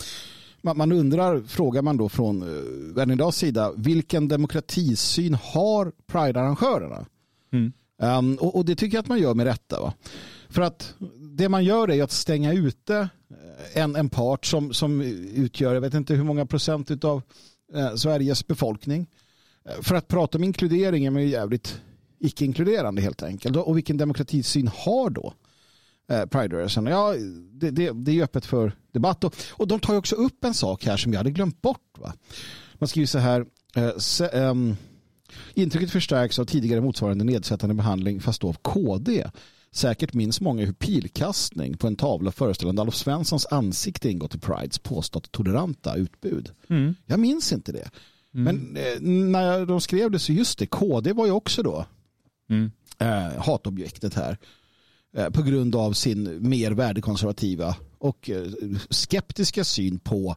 [0.61, 7.05] Man, man undrar, frågar man då från uh, Världen sida, vilken demokratisyn har Pride-arrangörerna?
[7.53, 7.73] Mm.
[8.01, 9.81] Um, och, och, det tycker jag att man gör med rätta.
[9.81, 9.93] Va?
[10.49, 10.93] För att
[11.37, 15.01] det man gör är att stänga ute eh, en, en part som, som
[15.35, 17.21] utgör, jag vet inte hur många procent av
[17.73, 19.07] eh, Sveriges befolkning.
[19.69, 21.81] Eh, för att prata om inkludering är man ju jävligt
[22.25, 23.57] icke-inkluderande helt enkelt.
[23.57, 25.33] Och vilken demokratisyn har då
[26.09, 26.85] eh, Pride-rörelsen?
[26.85, 27.13] Ja,
[27.51, 29.23] det, det, det är öppet för debatt.
[29.23, 31.97] Och, och de tar ju också upp en sak här som jag hade glömt bort.
[31.97, 32.13] Va?
[32.73, 33.45] Man skriver så här.
[33.75, 34.53] Eh, se, eh,
[35.53, 39.27] intrycket förstärks av tidigare motsvarande nedsättande behandling fast då av KD.
[39.71, 44.79] Säkert minns många hur pilkastning på en tavla föreställande Alf Svenssons ansikte ingått i Prides
[44.79, 46.51] påstått toleranta utbud.
[46.69, 46.95] Mm.
[47.05, 47.89] Jag minns inte det.
[48.33, 48.43] Mm.
[48.43, 51.85] Men eh, när de skrev det så just det, KD var ju också då
[52.49, 52.71] mm.
[52.99, 54.37] eh, hatobjektet här.
[55.17, 58.47] Eh, på grund av sin mer värdekonservativa och eh,
[58.89, 60.35] skeptiska syn på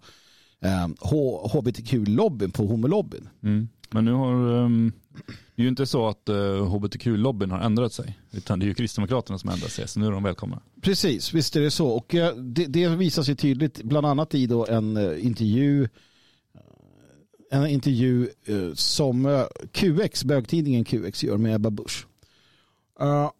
[1.53, 3.29] hbtq-lobbyn, på homolobbyn.
[3.43, 3.69] Mm.
[3.91, 4.93] Men nu har um,
[5.57, 8.19] det är ju inte så att uh, hbtq-lobbyn har ändrat sig.
[8.33, 9.89] Utan det är ju Kristdemokraterna som har ändrat sig.
[9.89, 10.63] Så nu är de välkomna.
[10.81, 11.89] Precis, visst är det så.
[11.89, 15.89] Och uh, det, det visar sig tydligt bland annat i då en uh, intervju
[17.51, 22.07] en intervju uh, som eh, uh, QX, bögtidningen QX gör med Ebba Busch.
[23.03, 23.31] Uh,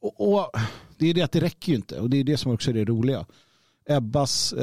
[0.00, 0.50] och, och,
[0.98, 2.74] det är det att det räcker ju inte och det är det som också är
[2.74, 3.26] det roliga.
[3.88, 4.54] Ebbas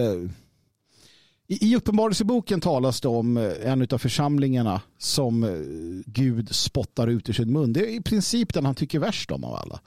[1.47, 5.63] i, i uppenbarelseboken talas det om en av församlingarna som
[6.05, 7.73] Gud spottar ut ur sin mun.
[7.73, 9.79] Det är i princip den han tycker värst om av alla.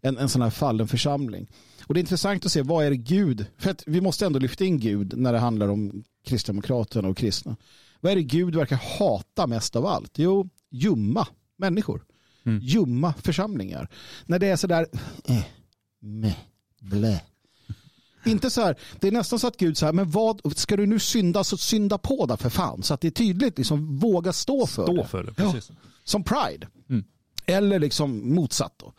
[0.00, 1.46] En, en sån här fallen församling.
[1.86, 4.38] Och det är intressant att se vad är det Gud, för att vi måste ändå
[4.38, 7.56] lyfta in Gud när det handlar om Kristdemokraterna och kristna.
[8.02, 10.18] Vad är det Gud verkar hata mest av allt?
[10.18, 12.04] Jo, ljumma människor.
[12.44, 12.60] Mm.
[12.62, 13.88] Ljumma församlingar.
[14.26, 14.86] När det är sådär,
[15.24, 15.44] eh,
[16.00, 16.36] meh,
[16.80, 17.20] blä.
[18.24, 20.98] Inte så här, det är nästan så att Gud säger, men vad, ska du nu
[20.98, 22.82] synda så synda på det för fan.
[22.82, 25.04] Så att det är tydligt, liksom, våga stå för stå det.
[25.04, 25.70] För det precis.
[25.70, 26.66] Ja, som pride.
[26.88, 27.04] Mm.
[27.46, 28.92] Eller liksom motsatt då.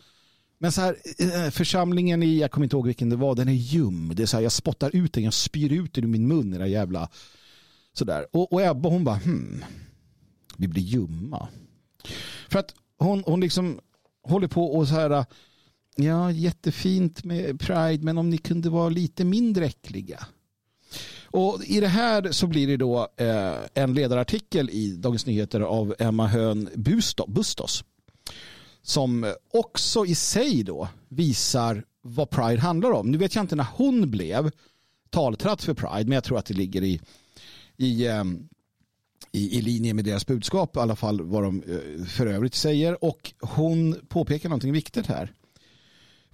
[0.58, 3.54] Men så här, eh, församlingen i, jag kommer inte ihåg vilken det var, den är
[3.54, 4.12] ljum.
[4.16, 6.54] Det är så här, jag spottar ut den, jag spyr ut den ur min mun
[6.54, 7.10] i det jävla
[7.94, 8.26] Sådär.
[8.32, 9.66] Och, och Ebba hon bara, hmm,
[10.58, 11.48] vi blir ljumma.
[12.50, 13.80] För att hon, hon liksom
[14.24, 15.26] håller på och så här,
[15.96, 20.28] ja jättefint med Pride men om ni kunde vara lite mindre äckliga.
[21.24, 25.96] Och i det här så blir det då eh, en ledarartikel i Dagens Nyheter av
[26.00, 26.70] Emma Hön
[27.28, 27.84] Bustos.
[28.82, 33.12] Som också i sig då visar vad Pride handlar om.
[33.12, 34.52] Nu vet jag inte när hon blev
[35.10, 37.02] taltratt för Pride men jag tror att det ligger i
[37.84, 38.48] i, ehm,
[39.32, 43.04] i, i linje med deras budskap, i alla fall vad de eh, för övrigt säger.
[43.04, 45.32] Och hon påpekar någonting viktigt här.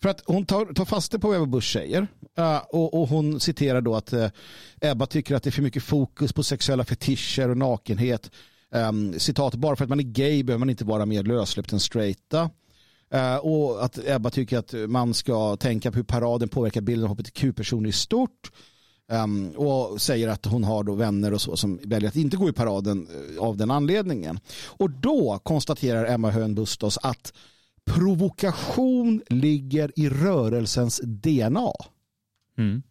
[0.02, 2.08] För att hon tar, tar fasta på vad Ebba Busch säger.
[2.38, 4.30] Eh, och, och, hon citerar då att eh,
[4.82, 8.32] Ebba tycker att det är för mycket fokus på sexuella fetischer och nakenhet.
[8.72, 11.80] Um, citat, bara för att man är gay behöver man inte vara mer lössläppt än
[11.80, 12.50] straighta.
[13.14, 17.12] Uh, och att Ebba tycker att man ska tänka på hur paraden påverkar bilden av
[17.12, 18.52] hbtq-personer i stort.
[19.12, 22.50] Um, och säger att hon har då vänner och så som väljer att inte gå
[22.50, 23.08] i paraden
[23.40, 24.40] av den anledningen.
[24.66, 27.34] Och då konstaterar Emma Höön Bustos att
[27.84, 31.72] provokation ligger i rörelsens DNA.
[32.58, 32.84] Mm.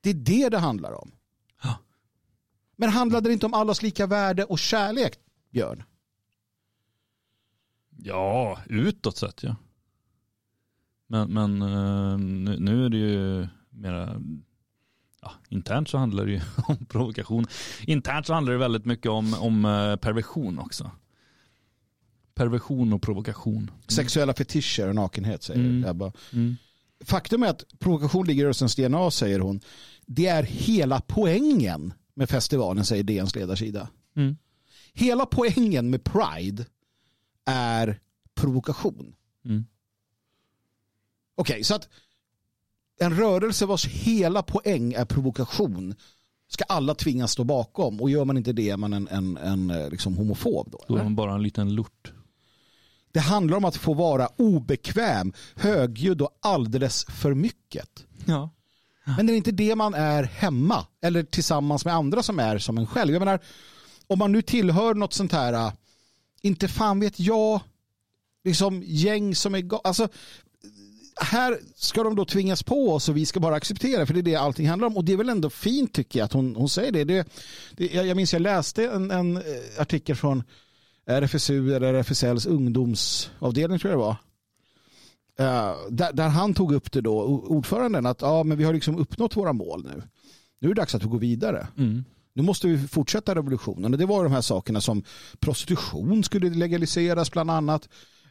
[0.00, 1.12] Det är det det handlar om.
[1.62, 1.74] Ja.
[2.76, 5.18] Men handlade det inte om allas lika värde och kärlek,
[5.50, 5.82] Björn?
[7.96, 9.56] Ja, utåt sett ja.
[11.06, 14.20] Men, men eh, nu, nu är det ju mera
[15.22, 17.46] ja, internt så handlar det ju om provokation.
[17.86, 20.90] Internt så handlar det väldigt mycket om, om eh, perversion också.
[22.34, 23.62] Perversion och provokation.
[23.62, 23.74] Mm.
[23.88, 25.90] Sexuella fetischer och nakenhet säger mm.
[25.90, 26.12] Ebba.
[26.32, 26.56] Mm.
[27.04, 29.60] Faktum är att provokation ligger i röstens DNA säger hon.
[30.06, 33.88] Det är hela poängen med festivalen säger DNs ledarsida.
[34.16, 34.36] Mm.
[34.92, 36.66] Hela poängen med Pride
[37.44, 38.00] är
[38.34, 39.14] provokation.
[39.44, 39.66] Mm.
[41.34, 41.88] Okej, okay, så att
[43.00, 45.94] en rörelse vars hela poäng är provokation
[46.48, 49.70] ska alla tvingas stå bakom och gör man inte det är man en, en, en
[49.70, 50.70] eh, liksom homofob.
[50.70, 52.12] Då, då är man bara en liten lort.
[53.12, 58.06] Det handlar om att få vara obekväm, högljudd och alldeles för mycket.
[58.24, 58.50] Ja.
[59.16, 62.78] Men det är inte det man är hemma eller tillsammans med andra som är som
[62.78, 63.12] en själv.
[63.12, 63.40] Jag menar,
[64.06, 65.72] om man nu tillhör något sånt här, äh,
[66.42, 67.60] inte fan vet jag,
[68.44, 70.08] liksom gäng som är, alltså
[71.20, 74.22] här ska de då tvingas på oss och vi ska bara acceptera för det är
[74.22, 74.96] det allting handlar om.
[74.96, 77.04] Och det är väl ändå fint tycker jag att hon, hon säger det.
[77.04, 77.28] det,
[77.76, 79.42] det jag minns jag läste en, en äh,
[79.78, 80.42] artikel från
[81.06, 84.16] RFSU eller RFSLs ungdomsavdelning tror jag det var.
[85.40, 88.98] Uh, där, där, han tog upp det då, ordföranden, att ja, men vi har liksom
[88.98, 90.02] uppnått våra mål nu.
[90.60, 91.66] Nu är det dags att vi går vidare.
[91.78, 92.04] Mm.
[92.32, 93.92] Nu måste vi fortsätta revolutionen.
[93.92, 95.02] Och det var de här sakerna som
[95.38, 97.88] prostitution skulle legaliseras bland annat.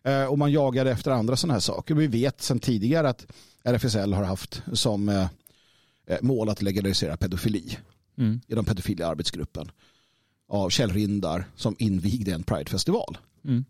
[0.07, 1.95] Uh, och man jagade efter andra sådana här saker.
[1.95, 3.25] Vi vet sedan tidigare att
[3.63, 5.27] RFSL har haft som uh,
[6.21, 7.77] mål att legalisera pedofili
[8.17, 8.41] mm.
[8.47, 9.71] i den pedofila arbetsgruppen
[10.47, 13.17] av Kjell Rindar som invigde en Pride-festival.
[13.45, 13.65] Mm.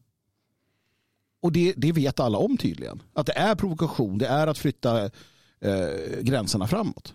[1.41, 3.01] Och det, det, vet alla om tydligen.
[3.13, 5.05] Att det är provokation, det är att flytta
[5.59, 7.13] eh, gränserna framåt.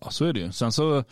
[0.00, 0.52] Ja, så är det ju.
[0.52, 1.04] Sen så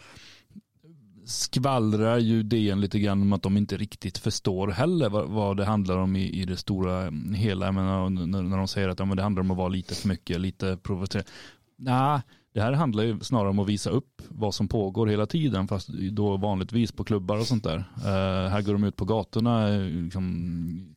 [1.25, 5.65] skvallrar ju DN lite grann om att de inte riktigt förstår heller vad, vad det
[5.65, 7.67] handlar om i, i det stora mm, hela.
[7.67, 9.95] Jag menar, när, när de säger att ja, men det handlar om att vara lite
[9.95, 11.31] för mycket, lite provocerande.
[11.77, 12.21] Nah,
[12.55, 15.89] det här handlar ju snarare om att visa upp vad som pågår hela tiden, fast
[15.89, 17.77] då vanligtvis på klubbar och sånt där.
[17.79, 20.95] Uh, här går de ut på gatorna, eh, liksom,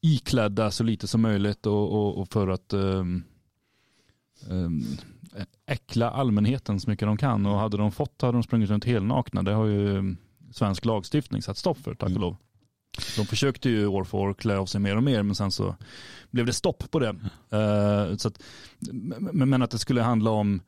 [0.00, 3.24] iklädda så lite som möjligt och, och, och för att um,
[4.48, 4.84] um,
[5.66, 7.46] äckla allmänheten så mycket de kan.
[7.46, 9.42] Och hade de fått hade de sprungit runt helnakna.
[9.42, 10.16] Det har ju
[10.52, 12.22] svensk lagstiftning satt stopp för, tack och mm.
[12.22, 12.36] lov.
[13.16, 15.76] De försökte ju år för år klä av sig mer och mer men sen så
[16.30, 17.08] blev det stopp på det.
[17.08, 18.42] Uh, så att,
[19.20, 20.62] men att det skulle handla om,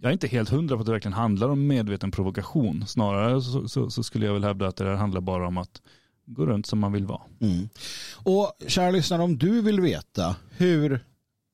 [0.00, 2.86] jag är inte helt hundra på att det verkligen handlar om medveten provokation.
[2.86, 5.82] Snarare så, så, så skulle jag väl hävda att det här handlar bara om att
[6.26, 7.22] gå runt som man vill vara.
[7.40, 7.68] Mm.
[8.14, 11.04] Och kära lyssnare, om du vill veta hur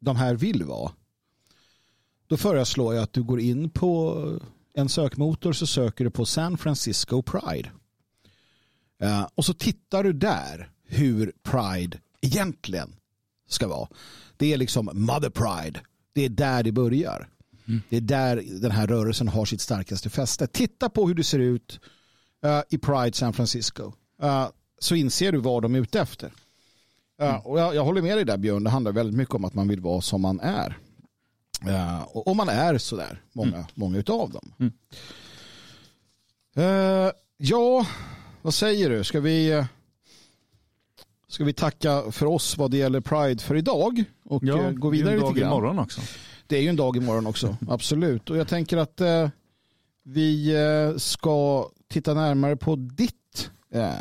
[0.01, 0.93] de här vill vara,
[2.31, 4.25] då föreslår jag att du går in på
[4.75, 7.71] en sökmotor så söker du på San Francisco Pride.
[9.05, 12.97] Uh, och så tittar du där hur Pride egentligen
[13.49, 13.89] ska vara.
[14.37, 15.81] Det är liksom Mother Pride.
[16.13, 17.29] Det är där det börjar.
[17.69, 17.83] Mm.
[17.89, 20.47] Det är där den här rörelsen har sitt starkaste fäste.
[20.47, 21.81] Titta på hur det ser ut
[22.47, 23.93] uh, i Pride San Francisco.
[24.23, 26.33] Uh, så inser du vad de är ute efter.
[27.21, 27.41] Mm.
[27.41, 28.65] och jag, jag, håller med dig där Björn.
[28.65, 30.79] Det handlar väldigt mycket om att man vill vara som man är.
[32.07, 33.67] Och, och man är sådär, många, mm.
[33.75, 34.53] många utav dem.
[34.59, 34.73] Mm.
[37.37, 37.87] ja,
[38.43, 39.05] vad säger du?
[39.05, 39.65] Ska vi,
[41.29, 44.05] ska vi tacka för oss vad det gäller Pride för idag?
[44.25, 45.37] Och ja, eh, gå vidare lite grann?
[45.37, 46.01] Det är en dag imorgon också.
[46.47, 48.31] Det är ju en dag imorgon också, absolut.
[48.31, 49.29] Och jag tänker att eh,
[50.03, 50.55] vi
[50.97, 53.51] ska titta närmare på ditt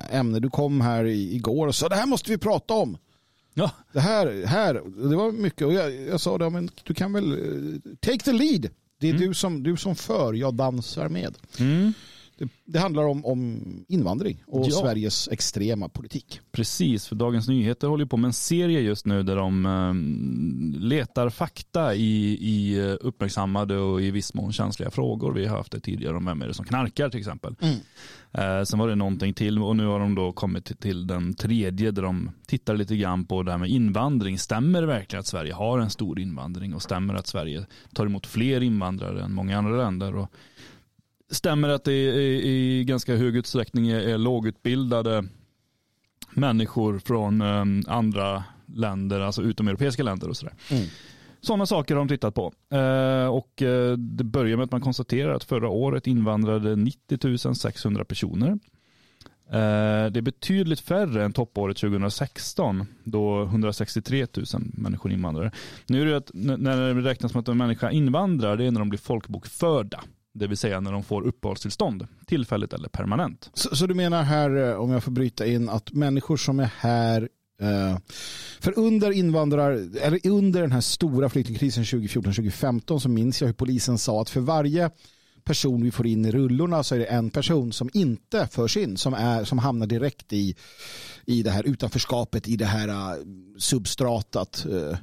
[0.10, 0.40] ämne.
[0.40, 2.98] Du kom här igår och sa det här måste vi prata om.
[3.54, 3.72] Ja.
[3.94, 4.74] Det här, här
[5.10, 5.68] det var mycket.
[5.68, 8.70] Och jag, jag sa det, men du kan väl eh, take the lead.
[9.00, 9.28] Det är mm.
[9.28, 11.38] du, som, du som för, jag dansar med.
[11.60, 11.94] Mm.
[12.40, 14.72] Det, det handlar om, om invandring och Ja.
[14.72, 16.40] Sveriges extrema politik.
[16.52, 19.94] Precis, för Dagens Nyheter håller på med en serie just nu där de eh,
[20.82, 25.34] letar fakta i, i eh, uppmärksammade och i viss mån känsliga frågor.
[25.34, 27.56] Vi har haft det tidigare om vem är det som knarkar till exempel.
[28.32, 31.92] Eh, sen var det någonting till och nu har de då kommit till, den tredje
[31.92, 34.38] där de tittar lite grann på det här med invandring.
[34.38, 38.28] Stämmer det verkligen att Sverige har en stor invandring och stämmer att Sverige tar emot
[38.28, 40.16] fler invandrare än många andra länder?
[40.16, 40.32] Och
[41.32, 45.26] stämmer att det i, i ganska hög utsträckning är, är lågutbildade
[46.32, 50.54] människor från eh, andra länder, alltså utomeuropeiska länder och sådär.
[50.72, 50.84] Mm.
[51.42, 52.54] Sådana saker har de tittat på.
[52.70, 58.06] Eh, och eh, det börjar med att man konstaterar att förra året invandrade 90 600
[58.06, 58.60] personer.
[59.52, 65.52] Eh, det är betydligt färre än toppåret 2016 då 163 000 människor invandrare.
[65.88, 68.80] Nu är det att när det räknas som att en människa invandrar, det är när
[68.80, 70.04] de blir folkbokförda.
[70.40, 73.50] Det vill säga när de får uppehållstillstånd, tillfälligt eller permanent.
[73.54, 76.72] Så, så du menar här, eh, om jag får bryta in, att människor som är
[76.78, 77.30] här
[77.62, 77.98] eh,
[78.60, 79.72] för under invandrar,
[80.02, 84.40] eller under den här stora flyktingkrisen 2014-2015 så minns jag hur polisen sa att för
[84.40, 84.90] varje
[85.44, 88.98] person vi får in i rullorna så är det en person som inte förs in,
[88.98, 90.56] som, är, som hamnar direkt i,
[91.26, 93.26] i det här utanförskapet, i det här uh,
[93.58, 94.66] substratat.
[94.66, 94.98] eh.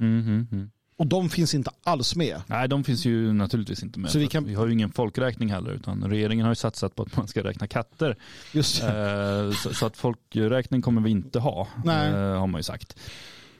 [0.97, 2.41] Och de finns inte alls med.
[2.47, 4.11] Nej, de finns ju naturligtvis inte med.
[4.11, 7.03] Så vi kan- vi har ju ingen folkräkning heller, utan regeringen har ju satsat på
[7.03, 8.15] att man ska räkna katter.
[8.53, 8.83] Just.
[8.83, 12.07] Eh, så, så att folkräkning kommer vi inte ha, Nej.
[12.09, 12.97] eh, har man ju sagt.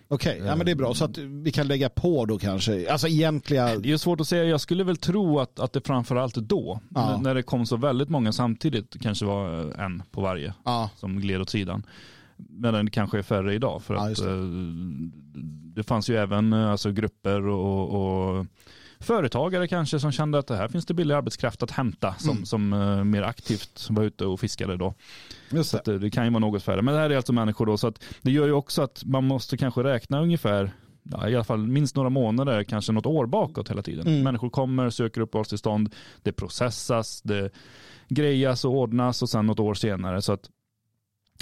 [0.10, 0.94] Okej, ja, men det är bra.
[0.94, 3.76] Så att vi kan lägga på då kanske, alltså egentliga...
[3.80, 7.20] Det är svårt att säga, jag skulle väl tro att, att det framförallt då, Ja.
[7.24, 9.50] när det kom så väldigt många samtidigt, kanske var
[9.82, 11.84] en på varje Ja, som gled åt sidan.
[12.38, 14.32] Men det kanske är färre idag för Ja, att det.
[14.32, 14.38] eh,
[15.76, 17.90] det fanns ju även eh, alltså, grupper och,
[18.40, 18.46] och
[19.00, 22.46] företagare kanske som kände att det här finns det billig arbetskraft att hämta som, Mm.
[22.46, 24.94] som eh, mer aktivt var ute och fiskade då.
[25.52, 25.78] just det.
[25.96, 26.82] att, det kan ju vara något färre.
[26.82, 29.24] Men det här är alltså människor då så att det gör ju också att man
[29.24, 30.72] måste kanske räkna ungefär
[31.12, 34.08] Ja, I alla fall minst några månader, kanske något år bakåt hela tiden.
[34.08, 34.24] Mm.
[34.24, 37.50] Människor kommer, söker uppehållstillstånd, det processas, det
[38.10, 40.22] grejas och ordnas och sen något år senare.
[40.22, 40.50] Så att,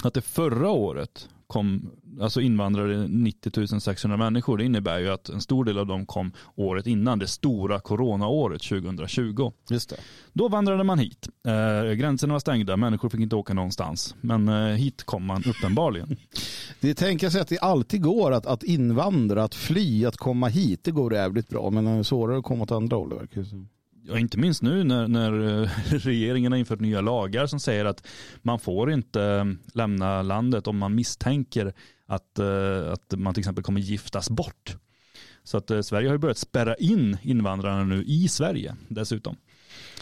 [0.02, 5.40] att det förra året kom, alltså invandrare 90 600 människor, det innebär ju att en
[5.40, 9.52] stor del av dem kom året innan, det stora coronaåret 2020.
[9.70, 9.96] Just det.
[10.32, 11.28] Då vandrade man hit.
[11.46, 14.14] Eh, gränserna var stängda, människor fick inte åka någonstans.
[14.20, 16.16] Men eh, hit kom man uppenbarligen.
[16.80, 20.84] Det tänker sig att det alltid går att, att invandra, att fly, att komma hit.
[20.84, 23.28] Det går jävligt bra, men det är svårare att komma åt andra håll.
[24.08, 28.06] Ja, inte minst nu när, när eh, regeringen har infört nya lagar som säger att
[28.42, 31.72] man får inte eh, lämna landet om man misstänker
[32.06, 34.76] att, eh, att man till exempel kommer giftas bort.
[35.42, 39.36] Så att Sverige har ju börjat spärra in invandrarna nu i Sverige dessutom.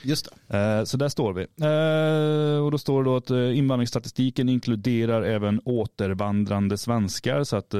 [0.05, 0.59] Just det.
[0.59, 1.43] Eh, Så där står vi.
[1.43, 7.45] Eh, Och då står det då att eh, invandringsstatistiken inkluderar även återvandrande svenskar.
[7.45, 7.71] Så att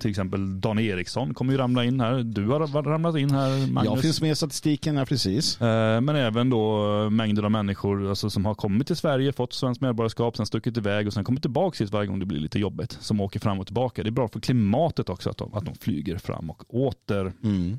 [0.00, 2.22] till exempel Dan Eriksson kommer ju ramla in här.
[2.22, 3.92] Du har ramlat in här Magnus.
[3.92, 5.60] Jag finns med i statistiken, ja, precis.
[5.60, 10.36] Men även då mängder av människor alltså, som har kommit till Sverige, fått svenskt medborgarskap,
[10.36, 12.98] sen stuckit iväg och sen kommit tillbaka hit varje gång det blir lite jobbigt.
[13.00, 14.02] Som åker fram och tillbaka.
[14.02, 17.32] Det är bra för klimatet också att de, att de flyger fram och åter.
[17.44, 17.78] Mm.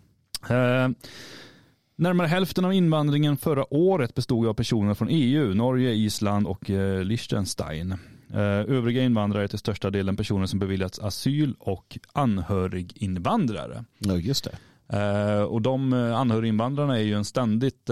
[2.02, 7.04] Närmare hälften av invandringen förra året bestod av personer från EU, Norge, Island och eh,
[7.04, 7.92] Liechtenstein.
[8.34, 13.86] Eh, övriga invandrare är till största delen personer som beviljats asyl och anhöriginvandrare.
[13.98, 14.58] Ja, just det.
[14.98, 17.90] Eh, och de eh, anhöriginvandrarna är ju en ständigt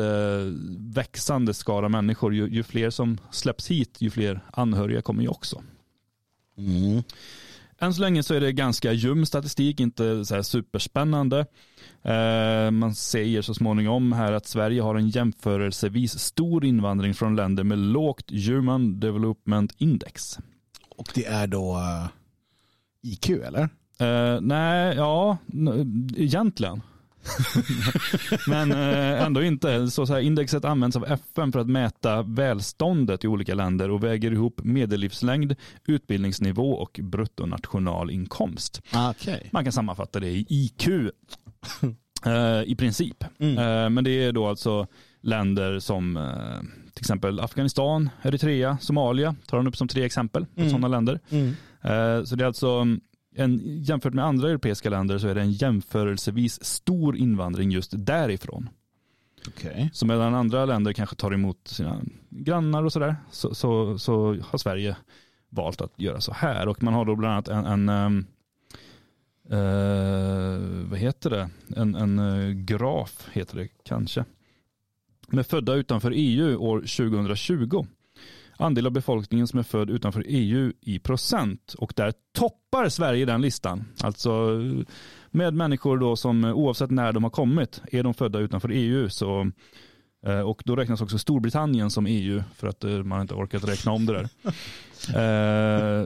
[0.77, 2.35] växande skara människor.
[2.35, 5.63] Ju, ju fler som släpps hit, ju fler anhöriga kommer ju också.
[6.57, 7.03] Mm.
[7.79, 11.45] Än så länge så är det ganska ljum statistik, inte så här superspännande.
[12.03, 17.63] Eh, man säger så småningom här att Sverige har en jämförelsevis stor invandring från länder
[17.63, 20.39] med lågt Human Development Index.
[20.97, 22.07] Och det är då eh,
[23.01, 23.69] IQ, eller?
[23.99, 25.37] Eh, nej, ja,
[26.15, 26.81] egentligen.
[28.47, 29.91] Men eh, ändå inte.
[29.91, 34.03] Så, så här, indexet används av FN för att mäta välståndet i olika länder och
[34.03, 38.81] väger ihop medellivslängd, utbildningsnivå och bruttonationalinkomst.
[39.09, 39.49] Okej.
[39.51, 40.87] Man kan sammanfatta det i IQ
[42.65, 43.23] i princip.
[43.39, 43.57] Mm.
[43.57, 44.87] Eh, men det är då alltså
[45.21, 46.59] länder som eh,
[46.93, 50.69] till exempel Afghanistan, Eritrea, Somalia tar han upp som tre exempel på Mm.
[50.69, 51.19] sådana länder.
[51.29, 51.47] Mm.
[51.81, 52.85] Eh, Så det är alltså
[53.35, 58.69] en, jämfört med andra europeiska länder så är det en jämförelsevis stor invandring just därifrån.
[59.47, 59.89] Okej.
[59.93, 64.57] Så medan andra länder kanske tar emot sina grannar och sådär så, så, så har
[64.57, 64.95] Sverige
[65.49, 66.67] valt att göra så här.
[66.67, 68.25] Och man har då bland annat en, en ehm,
[69.51, 71.49] eh, vad heter det?
[71.75, 74.25] En, en eh, graf heter det kanske.
[75.27, 77.85] med födda utanför EU år 2020.
[78.61, 81.75] Andel av befolkningen som är född utanför EU i procent.
[81.77, 83.85] Och där toppar Sverige den listan.
[84.03, 84.61] Alltså
[85.31, 89.51] med människor då som oavsett när de har kommit, är de födda utanför EU så
[90.25, 93.91] eh, och då räknas också Storbritannien som EU för att eh, man inte orkat räkna
[93.91, 94.29] om det där.
[95.09, 96.05] Eh,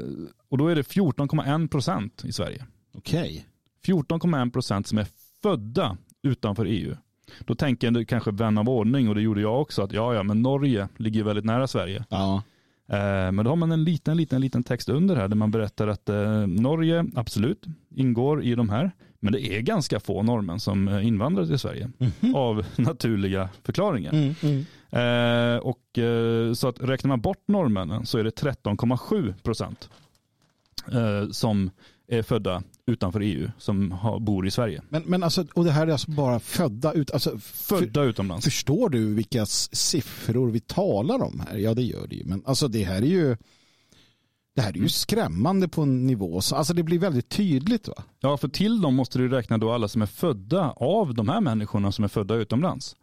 [0.50, 2.66] och då är det 14,1 procent i Sverige.
[2.94, 3.46] Okej.
[3.86, 5.08] 14,1 procent som är
[5.42, 6.96] födda utanför EU.
[7.40, 10.24] Då tänker du kanske vän av ordning och det gjorde jag också att ja, ja,
[10.24, 12.06] men Norge ligger väldigt nära Sverige.
[12.10, 12.44] Ja.
[12.88, 15.88] Eh, Men då har man en liten, liten, liten text under här där man berättar
[15.88, 17.66] att eh, Norge absolut
[17.96, 18.92] ingår i de här.
[19.20, 21.92] Men det är ganska få norrmän som eh, invandrar till Sverige
[22.36, 24.14] av naturliga förklaringar.
[24.14, 24.66] Mm, mm.
[25.64, 26.00] Och,
[26.58, 29.90] så att räknar man bort norrmännen så är det 13,7 procent
[31.32, 31.72] som
[32.08, 34.82] är födda utanför EU som har, bor i Sverige.
[34.90, 38.46] Men, men alltså, och det här är alltså bara födda ut, alltså, för, Födda utomlands.
[38.46, 41.58] förstår du vilka siffror vi talar om här?
[41.58, 42.24] Ja, det gör det ju.
[42.26, 43.38] Men alltså det här är ju
[44.56, 46.42] det här är ju skrämmande på en nivå.
[46.42, 48.04] Så, alltså det blir väldigt tydligt va?
[48.20, 51.42] Ja, för till dem måste du räkna då alla som är födda av de här
[51.42, 52.96] människorna som är födda utomlands.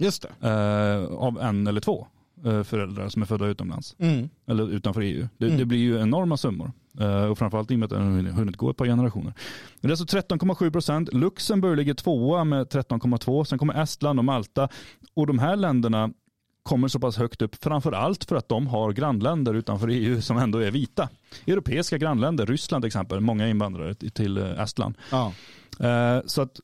[0.00, 0.48] Just det.
[0.48, 2.06] Eh, av en eller två
[2.44, 3.96] eh, föräldrar som är födda utomlands.
[3.98, 4.28] Mm.
[4.46, 5.28] Eller utanför EU.
[5.38, 5.58] Det, Mm.
[5.58, 6.72] det blir ju enorma summor.
[6.98, 9.32] Eh, och framförallt i och med att den hunnit gå ett par generationer.
[9.80, 11.12] Det är alltså 13,7 procent.
[11.12, 13.44] Luxemburg ligger tvåa med 13,2.
[13.44, 14.68] Sen kommer Estland och Malta.
[15.14, 16.10] Och de här länderna
[16.62, 20.38] kommer så pass högt upp framför allt för att de har grannländer utanför EU som
[20.38, 21.08] ändå är vita.
[21.46, 24.94] Europeiska grannländer, Ryssland till exempel, många invandrare till- Estland.
[25.10, 25.32] Ja.
[25.80, 26.60] Eh, Så att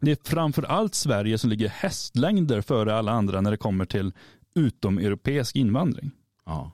[0.00, 4.12] det är framför allt Sverige som ligger hästlängder före alla andra när det kommer till
[4.54, 6.10] utomeuropeisk invandring.
[6.46, 6.72] Ja.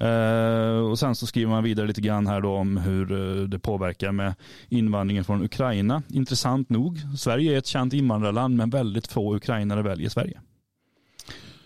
[0.00, 3.58] Eh, och sen så skriver man vidare lite grann här då om hur eh, det
[3.58, 4.34] påverkar med
[4.68, 6.02] invandringen från Ukraina.
[6.08, 10.40] Intressant nog, Sverige är ett känt invandrarland men väldigt få ukrainare väljer Sverige.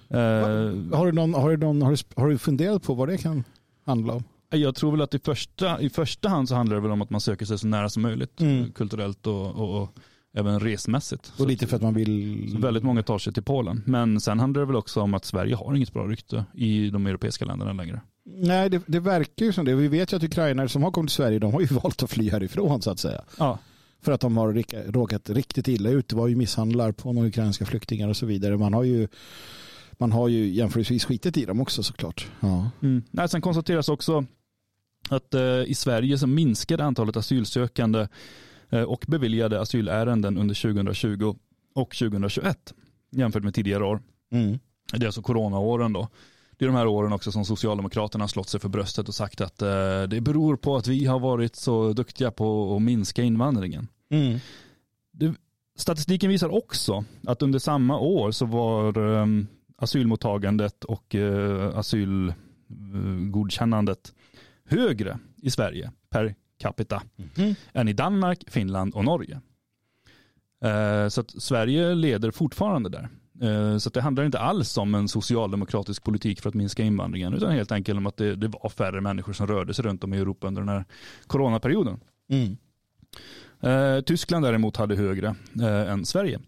[0.08, 0.18] Eh,
[0.98, 3.44] Har, du någon, har, du någon, har, du, har du funderat på vad det kan
[3.86, 4.24] handla om?
[4.50, 7.10] jag tror väl att i första, i första hand så handlar det väl om att
[7.10, 8.72] man söker sig så nära som möjligt Mm.
[8.72, 9.88] kulturellt och, och, och
[10.34, 11.32] även resmässigt.
[11.38, 12.56] Och lite för att man vill...
[12.60, 13.82] Väldigt många tar sig till Polen.
[13.86, 17.06] Men sen handlar det väl också om att Sverige har inget bra rykte i de
[17.06, 18.00] europeiska länderna längre.
[18.24, 19.74] Nej, det, det verkar ju som det.
[19.74, 22.10] Vi vet ju att ukrainare som har kommit till Sverige, de har ju valt att
[22.10, 23.24] fly härifrån så att säga.
[23.38, 23.58] Ja,
[24.00, 26.08] För att de har råkat riktigt illa ut.
[26.08, 28.56] Det var ju misshandlar på några ukrainska flyktingar och så vidare.
[28.56, 29.08] Man har ju,
[29.92, 32.30] man har ju jämförelsevis skitit i dem också såklart.
[32.40, 32.70] Ja.
[32.82, 33.02] mm.
[33.10, 34.24] Nej, sen konstateras också
[35.08, 38.08] att eh, i Sverige så minskade antalet asylsökande
[38.70, 41.36] eh, och beviljade asylärenden under 2020
[41.74, 42.74] och 2021
[43.10, 44.02] jämfört med tidigare år.
[44.32, 44.58] Mm.
[44.92, 46.08] Det är alltså coronaåren då.
[46.62, 49.62] Det är de här åren också som Socialdemokraterna slått sig för bröstet och sagt att
[49.62, 53.88] eh, det beror på att vi har varit så duktiga på att minska invandringen.
[54.10, 54.38] Mm.
[55.76, 59.46] Statistiken visar också att under samma år så var um,
[59.76, 64.14] asylmottagandet och uh, asylgodkännandet
[64.64, 67.02] högre i Sverige per capita
[67.36, 67.54] Mm.
[67.72, 69.40] än i Danmark, Finland och Norge.
[70.64, 73.08] Eh, så att Sverige leder fortfarande där.
[73.42, 77.52] Eh, så det handlar inte alls om en socialdemokratisk politik för att minska invandringen utan
[77.52, 80.18] helt enkelt om att det, det var färre människor som rörde sig runt om i
[80.18, 80.84] Europa under den här
[81.26, 82.00] coronaperioden.
[82.30, 82.56] Mm.
[83.60, 86.40] Eh, Tyskland däremot hade högre eh, än Sverige.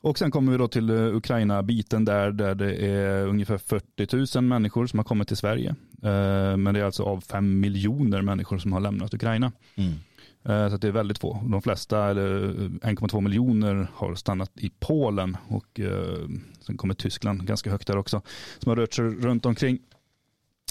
[0.00, 4.86] Och sen kommer vi då till Ukraina-biten där, där det är ungefär 40 000 människor
[4.86, 5.74] som har kommit till Sverige.
[6.56, 9.52] Men det är alltså av 5 miljoner människor som har lämnat Ukraina.
[9.74, 9.92] Mm.
[10.44, 11.42] Eh, så det är väldigt få.
[11.50, 16.28] De flesta, eller eh, 1,2 miljoner, har stannat i Polen och eh,
[16.60, 18.22] sen kommer Tyskland ganska högt där också,
[18.58, 19.78] som har rört sig runt omkring.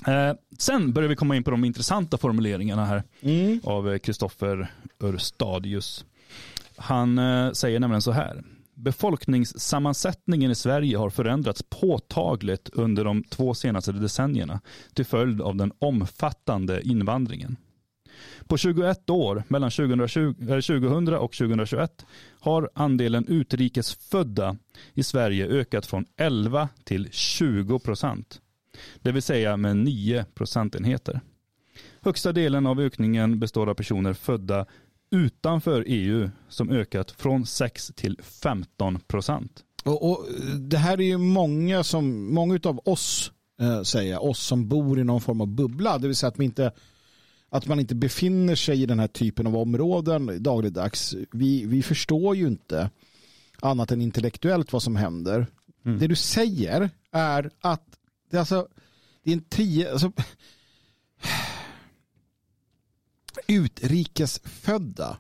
[0.08, 3.60] Eh, sen börjar vi komma in på de intressanta formuleringarna här Mm.
[3.64, 4.72] av Kristoffer
[5.04, 6.06] Örstadius.
[6.76, 8.44] Han eh, säger nämligen så här.
[8.74, 14.60] Befolkningssammansättningen i Sverige har förändrats påtagligt under de två senaste decennierna
[14.94, 17.56] till följd av den omfattande invandringen.
[18.48, 22.06] På 21 år, mellan 2020, 2000 och 2021,
[22.40, 24.58] har andelen utrikesfödda
[24.94, 28.42] i Sverige ökat från 11 till 20 procent.
[29.02, 31.22] Det vill säga med 9 procentenheter.
[32.02, 34.66] Högsta delen av ökningen består av personer födda
[35.12, 39.64] utanför EU som ökat från 6 till 15 procent.
[39.86, 40.26] Och, och
[40.60, 45.04] det här är ju många som, många av oss eh, säger, oss som bor i
[45.04, 46.72] någon form av bubbla, det vill säga att vi inte
[47.50, 51.16] att man inte befinner sig i den här typen av områden dagligdags.
[51.32, 52.90] Vi, vi förstår ju inte
[53.62, 55.48] annat än intellektuellt vad som händer.
[55.86, 56.00] Mm.
[56.00, 57.98] Det du säger är att
[58.30, 58.68] det är alltså
[59.24, 60.12] det är en tio, alltså,
[63.48, 65.18] utrikesfödda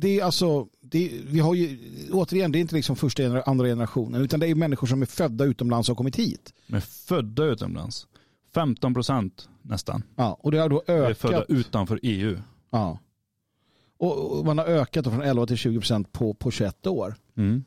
[0.00, 1.78] det är alltså, det, vi har ju,
[2.12, 5.44] återigen, det är inte liksom första andra generationen, utan det är människor som är födda
[5.44, 6.52] utomlands och har kommit hit.
[6.66, 8.06] Men födda utomlands.
[8.54, 10.02] 15 procent nästan.
[10.16, 11.10] Ja, och det har då ökat.
[11.10, 12.38] Är födda utanför EU.
[12.70, 12.98] Ja.
[13.98, 17.14] Och, och man har ökat från 11 till 20 procent på, på 21 år.
[17.36, 17.64] Mm.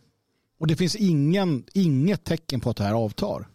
[0.59, 3.47] Och det finns ingen, inget tecken på att det här avtar.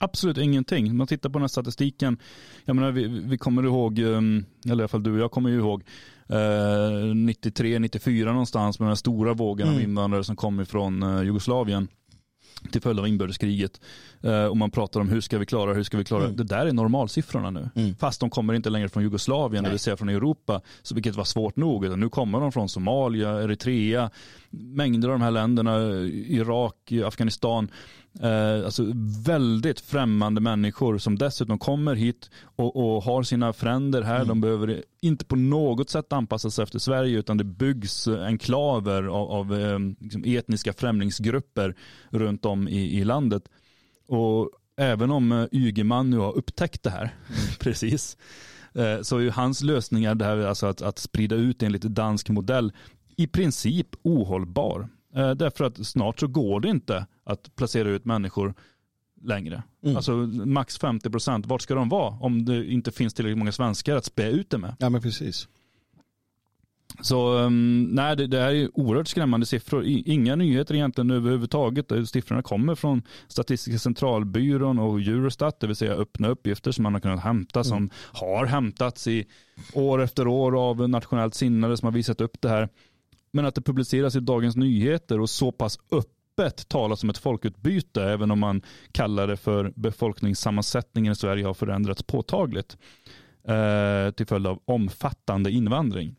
[0.00, 0.96] Absolut ingenting.
[0.96, 2.18] Man tittar på den här statistiken,
[2.64, 5.50] jag menar, vi, vi kommer ihåg, ehm, eller i alla fall du och jag kommer
[5.50, 5.82] ju ihåg,
[6.28, 9.78] eh, 93, 94 någonstans med den stora vågen mm.
[9.78, 11.88] av invandrare som kom ifrån eh, Jugoslavien
[12.70, 13.80] till följd av inbördeskriget.
[14.22, 16.36] Eh, och man pratar om hur ska vi klara hur ska vi klara mm.
[16.36, 16.44] det.
[16.44, 17.70] där är normalsiffrorna nu.
[17.74, 17.96] Mm.
[17.96, 19.68] Fast de kommer inte längre från Jugoslavien, Nej.
[19.68, 21.84] det vill säga från Europa, så vilket var svårt nog.
[21.84, 24.10] Utan nu kommer de från Somalia, Eritrea,
[24.50, 25.78] mängder av de här länderna,
[26.28, 27.68] Irak, Afghanistan.
[28.20, 28.92] Eh, alltså
[29.24, 34.16] väldigt främmande människor som dessutom kommer hit och, och har sina fränder här.
[34.16, 34.28] Mm.
[34.28, 39.30] De behöver inte på något sätt anpassa sig efter Sverige utan det byggs enklaver av,
[39.30, 41.74] av eh, liksom etniska främlingsgrupper
[42.10, 43.42] runt om i, i landet.
[44.08, 47.40] Och även om eh, Ygeman nu har upptäckt det här, mm.
[47.60, 48.16] precis,
[48.74, 52.28] eh, så är ju hans lösningar, det här, alltså att, att sprida ut enligt dansk
[52.28, 52.72] modell,
[53.16, 54.88] i princip ohållbar.
[55.14, 58.54] Eh, därför att snart så går det inte att placera ut människor
[59.22, 59.62] längre.
[59.82, 59.96] Mm.
[59.96, 60.12] Alltså
[60.46, 64.04] max 50 procent, vart ska de vara om det inte finns tillräckligt många svenskar att
[64.04, 64.76] spä ut det med?
[64.78, 65.48] Ja men precis.
[67.00, 69.84] Så um, nej, det, det här är oerhört skrämmande siffror.
[69.86, 72.08] Inga nyheter egentligen överhuvudtaget.
[72.08, 77.00] Siffrorna kommer från Statistiska centralbyrån och Eurostat, det vill säga öppna uppgifter som man har
[77.00, 77.64] kunnat hämta, mm.
[77.64, 79.26] som har hämtats i
[79.72, 82.68] år efter år av nationellt sinnade som har visat upp det här.
[83.32, 85.78] Men att det publiceras i Dagens Nyheter och så pass
[86.38, 88.62] öppet talas om ett folkutbyte, även om man
[88.92, 92.76] kallar det för befolkningssammansättningen i Sverige har förändrats påtagligt
[93.48, 96.16] eh, till följd av omfattande invandring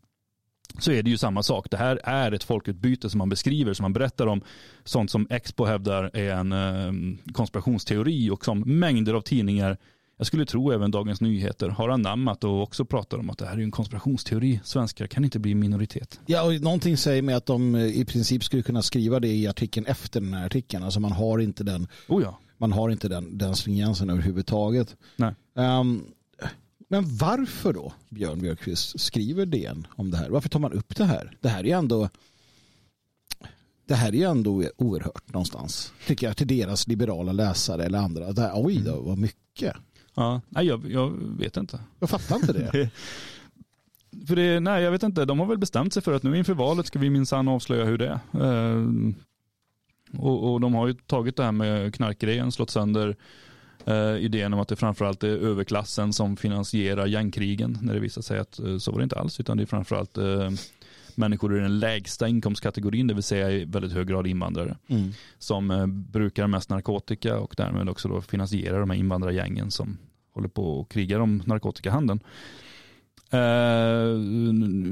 [0.80, 1.68] så är det ju samma sak.
[1.72, 4.42] Det här är ett folkutbyte som man beskriver, som man berättar om.
[4.84, 9.78] Sånt som Expo hävdar är en eh, konspirationsteori och som mängder av tidningar,
[10.18, 13.58] jag skulle tro även Dagens Nyheter, har anammat och också pratar om att det här
[13.58, 14.60] är en konspirationsteori.
[14.64, 16.20] Svenskar kan inte bli minoritet.
[16.26, 19.48] Ja, och någonting säger mig att de eh, i princip skulle kunna skriva det i
[19.48, 20.84] artikeln efter den här artikeln.
[20.84, 22.40] Alltså man har inte den, oh ja.
[22.58, 24.96] man har inte den, den stringensen överhuvudtaget.
[25.16, 25.34] Nej.
[25.54, 26.06] Um,
[26.88, 30.30] men varför då, Björn Björkqvist, skriver DN om det här?
[30.30, 31.38] Varför tar man upp det här?
[31.42, 32.10] Det här är ändå
[33.88, 35.94] det här är ändå oerhört någonstans.
[36.08, 38.34] Tycker jag till deras liberala läsare eller andra.
[38.34, 39.76] Det här, oj då, vad mycket.
[40.16, 41.80] Ja, nej, jag, jag vet inte.
[42.00, 42.72] Jag fattar inte det.
[44.28, 45.26] för det, nej, jag vet inte.
[45.26, 47.98] De har väl bestämt sig för att nu inför valet ska vi minsann avslöja hur
[47.98, 48.42] det är.
[48.42, 49.14] Uh,
[50.18, 53.16] och, och, de har ju tagit det här med knarkgrejen, slått sönder
[53.86, 58.40] eh, idén om att det framförallt är överklassen som finansierar gängkrigen när det visar sig
[58.40, 60.50] att eh, så var det inte alls utan det är framförallt eh,
[61.18, 65.12] människor i den lägsta inkomstkategorin, det vill säga i väldigt hög grad invandrare, mm.
[65.38, 69.98] som eh, brukar mest narkotika och därmed också då finansierar de här invandrargängen som
[70.34, 72.20] håller på och krigar om narkotikahandeln.
[73.34, 74.20] Uh,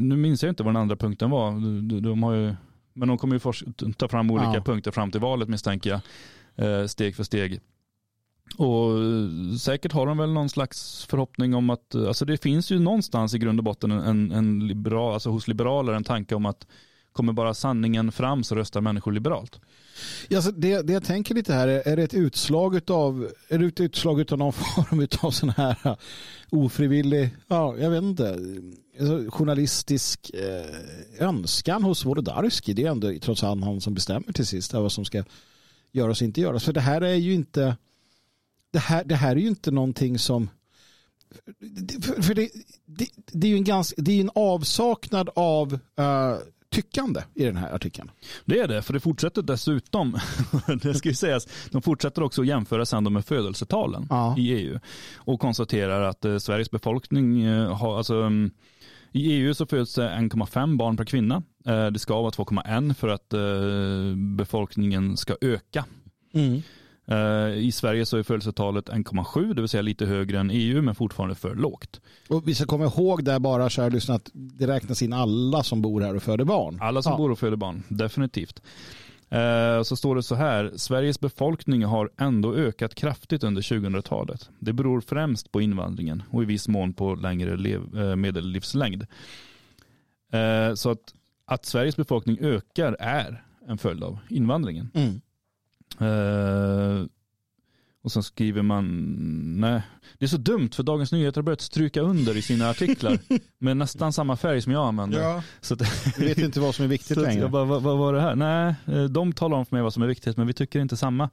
[0.02, 1.52] nu minns jag inte vad den andra punkten var.
[1.52, 2.56] De, de har ju,
[2.94, 4.62] men de kommer ju ta fram olika ja.
[4.62, 6.02] punkter fram till valet misstänker jag.
[6.68, 7.60] Uh, steg för steg.
[8.58, 12.72] Och eh, säkert har de väl någon slags förhoppning om att, eh, alltså det finns
[12.72, 16.46] ju någonstans i grund och botten en, en liberal, alltså hos liberaler en tanke om
[16.46, 16.68] att
[17.14, 19.60] kommer bara sanningen fram så röstar människor liberalt.
[20.28, 23.66] Ja, så det, det jag tänker lite här, är det ett utslag av, är det
[23.66, 25.96] ett utslag av någon form av sån här eh,
[26.50, 28.40] ofrivillig, ja jag vet inte,
[29.00, 32.74] alltså, journalistisk eh, önskan hos Wolodarski.
[32.74, 35.24] Det är ändå trots allt han som bestämmer till sist vad som ska
[35.92, 36.64] göras och inte göras.
[36.64, 37.76] För det här är ju inte
[38.74, 40.50] det här, det här är ju inte någonting som
[42.02, 42.50] för, för det,
[42.86, 46.38] det, det, är ju en, ganska, det är en avsaknad av uh,
[46.70, 48.12] tyckande i den här artikeln.
[48.46, 50.18] Det är det, för det fortsätter dessutom,
[50.82, 54.36] det ska ju sägas, de fortsätter också att jämföra sen med födelsetalen ja.
[54.38, 54.80] i EU
[55.16, 58.52] och konstaterar att eh, Sveriges befolkning eh, har, alltså um,
[59.12, 61.44] i EU så föds det 1,5 barn per kvinna.
[61.66, 65.86] Eh, det ska vara 2,1 för att eh, befolkningen ska öka.
[66.34, 66.62] Mm.
[67.06, 70.96] Eh, I Sverige så är födelsetalet 1,7, det vill säga lite högre än EU, men
[70.96, 72.02] fortfarande för lågt.
[72.30, 75.82] Och vi ska komma ihåg där bara, kära lyssnare, att det räknas in alla som
[75.82, 76.80] bor här och föder barn.
[76.82, 77.18] Alla som ja.
[77.18, 78.62] bor och föder barn, definitivt.
[79.30, 84.50] Eh, så står det så här, Sveriges befolkning har ändå ökat kraftigt under 2000-talet.
[84.60, 89.06] Det beror främst på invandringen och i viss mån på längre lev, eh, medellivslängd.
[90.76, 91.14] Så att,
[91.46, 94.92] att Sveriges befolkning ökar är en följd av invandringen.
[94.94, 95.22] Mm.
[96.02, 97.06] Uh,
[98.04, 98.86] Och sen skriver man,
[99.60, 99.82] nej,
[100.20, 103.18] det är så dumt för Dagens Nyheter har börjat stryka under i sina artiklar
[103.60, 105.20] med nästan samma färg som jag använder.
[105.22, 105.44] Ja.
[105.62, 105.82] Så att,
[106.20, 107.42] Vi vet inte vad som är viktigt längre.
[107.42, 108.36] jag bara, vad, vad var det här?
[108.36, 110.98] Nej, eh, de talar om för mig vad som är viktigt men vi tycker inte
[110.98, 111.24] samma.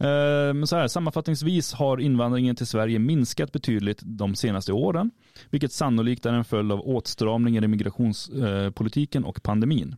[0.00, 5.10] Eh, Men så här, sammanfattningsvis har invandringen till Sverige minskat betydligt de senaste åren,
[5.50, 9.96] vilket sannolikt är en följd av åtstramningar i migrationspolitiken och pandemin.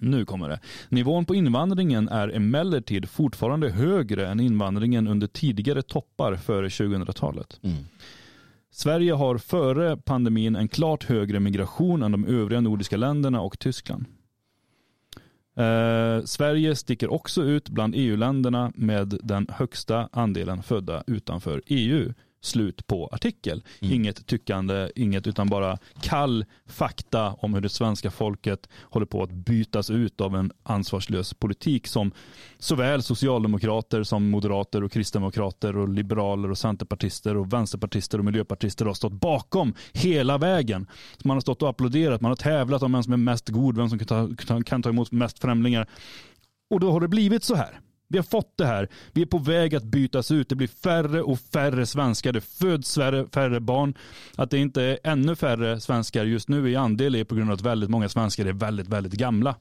[0.00, 0.60] Nu kommer det.
[0.88, 7.60] Nivån på invandringen är emellertid fortfarande högre än invandringen under tidigare toppar före 2000-talet.
[7.62, 7.76] Mm.
[8.70, 14.04] Sverige har före pandemin en klart högre migration än de övriga nordiska länderna och Tyskland.
[15.56, 22.12] Eh, Sverige sticker också ut bland EU-länderna med den högsta andelen födda utanför EU.
[22.40, 23.62] Slut på artikel.
[23.80, 23.94] Mm.
[23.94, 29.30] Inget tyckande, inget utan bara kall fakta om hur det svenska folket håller på att
[29.30, 32.12] bytas ut av en ansvarslös politik som
[32.58, 38.94] såväl socialdemokrater som moderater och kristdemokrater och liberaler och centerpartister och vänsterpartister och miljöpartister har
[38.94, 40.86] stått bakom hela vägen.
[41.24, 43.88] Man har stått och applåderat, man har tävlat om vem som är mest god, vem
[43.88, 45.86] som kan ta, kan- ta emot mest främlingar.
[46.70, 47.80] Och då har det blivit så här.
[48.08, 48.88] Vi har fått det här.
[49.12, 50.48] Vi är på väg att bytas ut.
[50.48, 52.32] Det blir färre och färre svenskar.
[52.32, 53.94] Det föds färre, färre barn.
[54.36, 57.54] Att det inte är ännu färre svenskar just nu i andel är på grund av
[57.54, 59.56] att väldigt många svenskar är väldigt, väldigt gamla.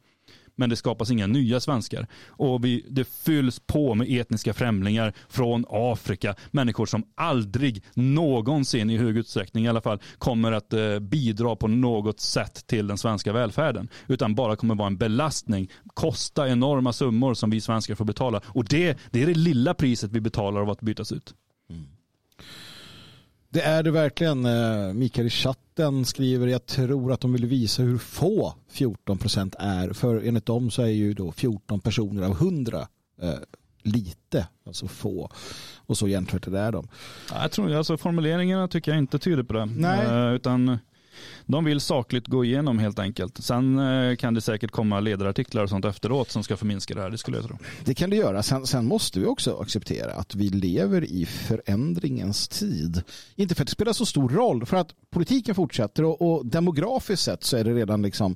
[0.59, 2.07] Men det skapas inga nya svenskar.
[2.27, 6.35] Och vi, det fylls på med etniska främlingar från Afrika.
[6.51, 11.67] Människor som aldrig någonsin i hög utsträckning i alla fall kommer att eh, bidra på
[11.67, 13.89] något sätt till den svenska välfärden.
[14.07, 15.71] Utan bara kommer vara en belastning.
[15.93, 18.41] Kosta enorma summor som vi svenskar får betala.
[18.45, 21.33] Och det, det är det lilla priset vi betalar av att bytas ut.
[21.69, 21.85] Mm.
[23.57, 24.45] Det är det verkligen.
[24.45, 29.55] Eh, Mikael i chatten skriver jag tror att de vill visa hur få 14 procent
[29.59, 29.93] är.
[29.93, 32.87] För enligt dem så är ju då 14 personer av 100
[33.21, 33.33] eh,
[33.83, 35.29] lite, alltså få.
[35.77, 36.87] Och så jämfört är de.
[37.31, 39.65] Ja, Jag tror, alltså formuleringarna tycker jag inte tyder på det.
[39.65, 40.05] Nej.
[40.05, 40.79] Eh, utan
[41.45, 43.43] de vill sakligt gå igenom helt enkelt.
[43.43, 47.09] Sen eh, kan det säkert komma ledarartiklar och sånt efteråt som ska förminska det här.
[47.09, 47.57] Det skulle jag tro.
[47.86, 48.43] Det kan det göra.
[48.43, 53.01] Sen, sen måste vi också acceptera att vi lever i förändringens tid.
[53.36, 57.24] Inte för att det spelar så stor roll, för att politiken fortsätter och, och demografiskt
[57.24, 58.36] sett så är det redan liksom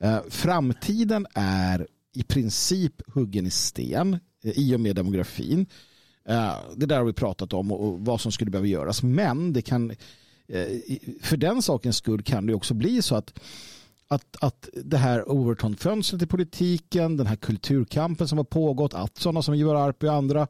[0.00, 5.66] eh, framtiden är i princip huggen i sten eh, i och med demografin.
[6.28, 9.02] Eh, det där har vi pratat om och, och vad som skulle behöva göras.
[9.02, 9.92] Men det kan,
[11.20, 13.40] för den sakens skull kan det också bli så att
[14.08, 19.42] att, att det här Overton-fönstret i politiken, den här kulturkampen som har pågått, att sådana
[19.42, 20.46] som Ivar Arpi och andra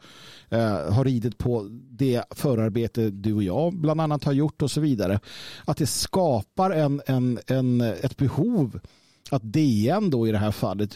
[0.48, 4.80] eh, har ridit på det förarbete du och jag bland annat har gjort och så
[4.80, 5.20] vidare.
[5.64, 8.80] Att det skapar en, en, en, ett behov
[9.30, 10.92] att DN då i det här fallet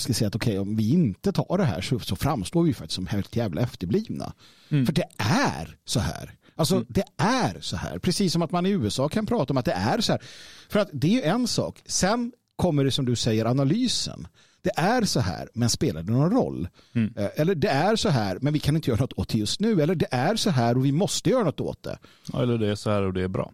[0.00, 2.94] ska säga att okej om vi inte tar det här så, så framstår vi faktiskt
[2.94, 4.32] som helt jävla efterblivna.
[4.68, 6.37] För det är så här.
[6.58, 7.98] Alltså det är så här.
[7.98, 10.22] Precis som att man i USA kan prata om att det är så här.
[10.68, 11.82] För att det är ju en sak.
[11.86, 14.26] Sen kommer det som du säger analysen.
[14.62, 16.68] Det är så här, men spelar det någon roll?
[17.16, 19.60] Eh, Eller det är så här, men vi kan inte göra något åt det just
[19.60, 19.82] nu.
[19.82, 21.98] Eller det är så här och vi måste göra något åt det.
[22.34, 23.52] Eller det är så här och det är bra.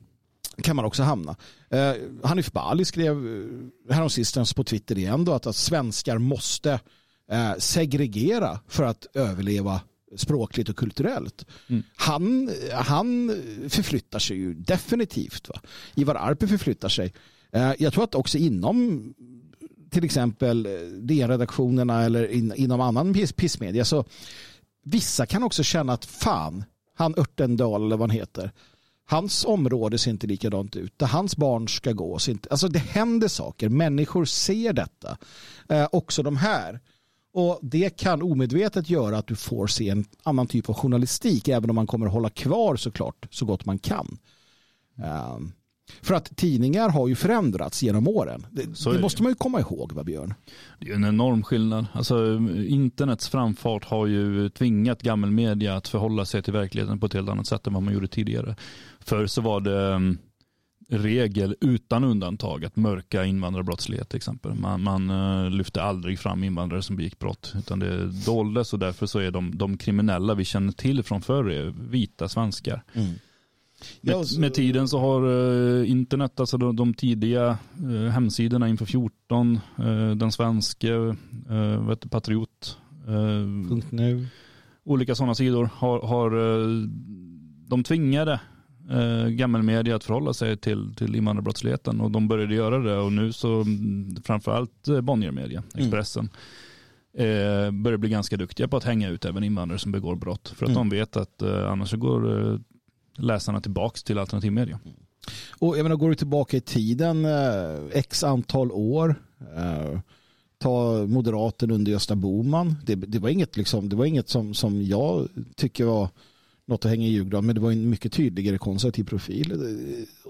[0.63, 1.37] kan man också hamna.
[1.71, 1.93] Eh,
[2.23, 6.81] Hanif Bali skrev eh, häromsistens på Twitter igen då att, att svenskar måste
[7.31, 9.81] eh, segregera för att överleva
[10.17, 11.47] språkligt och kulturellt.
[11.97, 13.29] Han, han
[13.69, 15.49] förflyttar sig ju definitivt.
[15.49, 15.61] Va?
[15.95, 17.13] Ivar Arpi förflyttar sig.
[17.53, 19.15] Eh, jag tror att också inom
[19.91, 24.05] till exempel eh, DN-redaktionerna eller in, inom annan piss- pissmedia så
[24.85, 28.51] vissa kan också känna att fan, han Örtendal eller vad han heter,
[29.07, 30.99] hans område ser inte likadant ut.
[30.99, 32.19] Där hans barn ska gå.
[32.29, 33.69] inte, alltså det händer saker.
[33.69, 35.19] Människor ser detta.
[35.69, 36.81] Eh, också de här.
[37.35, 41.49] Och det kan omedvetet göra att du får se en annan typ av journalistik.
[41.49, 44.19] Även om man kommer att hålla kvar såklart så gott man kan.
[44.99, 45.39] Eh,
[46.03, 48.47] för att tidningar har ju förändrats genom åren.
[48.51, 48.63] Det,
[48.93, 50.35] det måste man ju komma ihåg, va Björn?
[50.81, 51.87] Det är en enorm skillnad.
[51.93, 52.37] Alltså,
[52.69, 57.47] internets framfart har ju tvingat gammelmedia att förhålla sig till verkligheten på ett helt annat
[57.47, 58.57] sätt än vad man gjorde tidigare.
[59.01, 60.19] Förr så var det um,
[60.89, 64.55] regel utan undantag att mörka invandrarbrottslighet till exempel.
[64.55, 69.07] Man, man uh, lyfte aldrig fram invandrare som begick brott utan det doldes och därför
[69.07, 72.83] så är de, de kriminella vi känner till från förr vita svenskar.
[72.93, 75.23] Med, Ja, så- med tiden så har
[75.81, 80.89] eh, internet, alltså de, de tidiga eh, hemsidorna inför 14, eh, den svenska,
[81.51, 84.27] eh, vet Patriot, eh, Punkt nu.
[84.85, 86.31] olika sådana sidor har, har
[86.61, 86.89] eh,
[87.69, 88.41] de tvingade
[88.91, 93.33] eh, gammelmedia att förhålla sig till, till invandrarbrottsligheten och de började göra det och nu
[93.33, 96.29] så mm, framförallt eh, Bonniermedia, Expressen.
[97.19, 100.49] eh, börjar bli ganska duktiga på att hänga ut även invandrare som begår brott.
[100.57, 100.89] För att Mm.
[100.89, 102.59] de vet att eh, annars så går eh,
[103.17, 104.79] läsarna tillbaka till alternativmedia.
[105.59, 109.15] Och jag menar, går du tillbaka i tiden eh, x antal år,
[109.57, 110.01] eh,
[110.59, 112.75] ta moderaten under Gösta Boman.
[112.87, 116.09] Det, det var inget, liksom, det var inget som, som jag tycker var
[116.67, 119.53] något att hänga i julgran, men det var en mycket tydligare konservativ profil.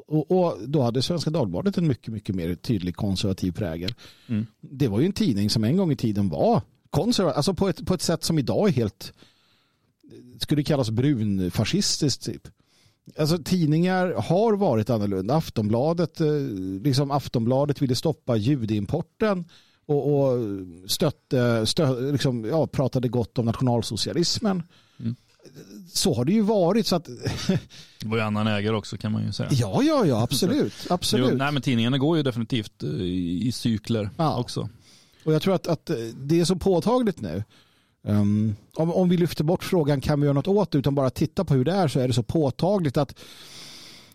[0.06, 3.94] Och, och då hade Svenska Dagbladet en mycket, mycket mer tydlig konservativ prägel.
[4.26, 4.46] Mm.
[4.60, 7.86] Det var ju en tidning som en gång i tiden var konservativ, alltså på ett,
[7.86, 9.12] på ett sätt som idag är helt,
[10.38, 12.48] skulle kallas brunfascistiskt typ.
[13.18, 15.34] Alltså tidningar har varit annorlunda.
[15.34, 16.26] Aftonbladet, eh,
[16.82, 19.44] liksom Aftonbladet ville stoppa judeimporten
[19.86, 20.38] och, och
[20.86, 24.62] stötte, stö, liksom, ja, pratade gott om nationalsocialismen.
[25.92, 26.86] Så har det ju varit.
[26.86, 27.04] Så att,
[28.00, 29.48] Det var ju annan ägare också kan man ju säga.
[29.52, 30.72] ja, ja, ja, absolut.
[30.90, 31.28] absolut.
[31.30, 34.38] Jo, nej, men tidningarna går ju definitivt eh, i, cykler Ja.
[34.38, 34.68] också.
[35.24, 37.44] Och jag tror att, att det är så påtagligt nu.
[38.06, 41.10] Um, om, om vi lyfter bort frågan kan vi göra något åt det utan bara
[41.10, 43.14] titta på hur det är så är det så påtagligt att,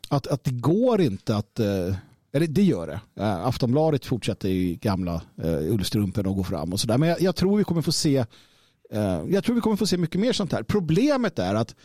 [0.08, 1.96] att, att det går inte att eh,
[2.32, 3.00] eller det gör det.
[3.24, 6.98] Uh, Aftonbladet fortsätter i gamla uh, ullstrumpen och går fram och sådär.
[6.98, 8.26] Men jag, jag tror vi kommer få se eh,
[8.94, 10.64] Eh, jag tror vi kommer få se mycket mer sånt här.
[10.64, 11.76] Problemet är att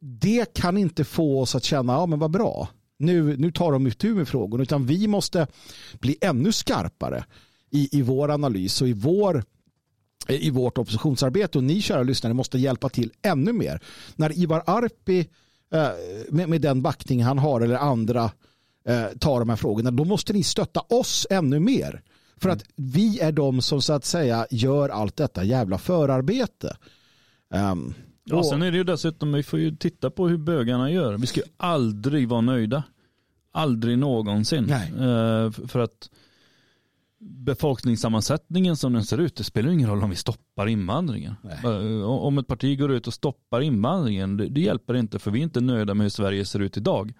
[0.00, 2.68] det kan inte få oss att känna, ja men vad bra.
[2.98, 4.62] Nu, nu tar de itu med frågorna.
[4.62, 5.46] Utan vi måste
[6.00, 7.24] bli ännu skarpare
[7.70, 9.44] i, i vår analys och i, vår,
[10.28, 11.58] i vårt oppositionsarbete.
[11.58, 13.80] Och ni kära lyssnare måste hjälpa till ännu mer.
[14.16, 15.28] När Ivar Arpi
[15.74, 15.88] eh,
[16.28, 18.30] med, med den backning han har eller andra
[18.88, 22.02] eh, tar de här frågorna, då måste ni stötta oss ännu mer.
[22.44, 26.76] För att vi är de som så att säga gör allt detta jävla förarbete.
[27.72, 27.94] Um,
[28.26, 31.18] Ja, sen är det ju dessutom, vi får ju titta på hur bögarna gör.
[31.18, 32.82] Vi ska ju aldrig vara nöjda.
[33.52, 34.64] Aldrig någonsin.
[34.68, 34.92] Nej.
[35.48, 36.10] F- för att
[37.44, 41.34] befolkningssammansättningen som den ser ut, det spelar ingen roll om vi stoppar invandringen.
[41.42, 41.58] Nej.
[41.64, 45.38] Eh, Om ett parti går ut och stoppar invandringen, det, det hjälper inte för vi
[45.38, 47.12] är inte nöjda med hur Sverige ser ut idag.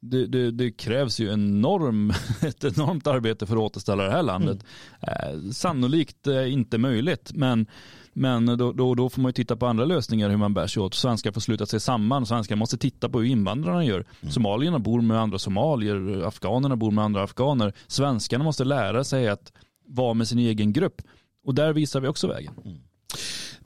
[0.00, 4.64] Det, det, det krävs ju enorm, ett enormt arbete för att återställa det här landet.
[5.00, 7.66] Eh, sannolikt eh, inte möjligt, men,
[8.12, 10.82] men då, då, då får man ju titta på andra lösningar hur man bär sig
[10.82, 10.94] åt.
[10.94, 14.06] Svenskar får sluta sig samman, svenskar måste titta på hur invandrarna gör.
[14.30, 17.72] Somalierna bor med andra somalier, afghanerna bor med andra afghaner.
[17.86, 19.52] Svenskarna måste lära sig att
[19.86, 21.02] vara med sin egen grupp.
[21.44, 22.54] Och där visar vi också vägen.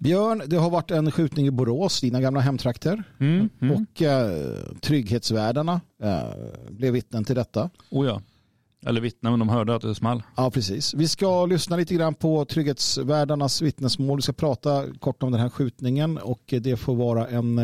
[0.03, 3.03] Björn, det har varit en skjutning i Borås, dina gamla hemtrakter.
[3.20, 3.76] Mm, mm.
[3.76, 6.22] Och eh, trygghetsvärdarna eh,
[6.70, 7.70] blev vittnen till detta.
[7.90, 8.22] Oh ja.
[8.86, 10.22] Eller vittna, men de hörde att det small.
[10.36, 10.94] Ja, precis.
[10.94, 14.18] Vi ska lyssna lite grann på trygghetsvärdarnas vittnesmål.
[14.18, 17.59] Vi ska prata kort om den här skjutningen och det får vara en,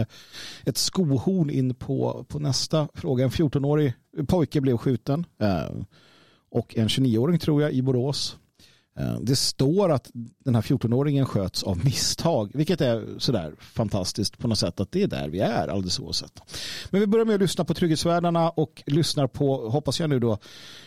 [0.64, 3.24] ett skohorn in på, på nästa fråga.
[3.24, 3.92] En 14-årig
[4.28, 5.82] pojke blev skjuten eh,
[6.50, 8.36] och en 29-åring tror jag i Borås.
[8.98, 10.10] Eh, det står att
[10.44, 15.02] den här 14-åringen sköts av misstag, vilket är sådär fantastiskt på något sätt att det
[15.02, 16.40] är där vi är alldeles oavsett.
[16.90, 20.38] Men vi börjar med att lyssna på trygghetsvärdarna och lyssnar på, hoppas jag nu då,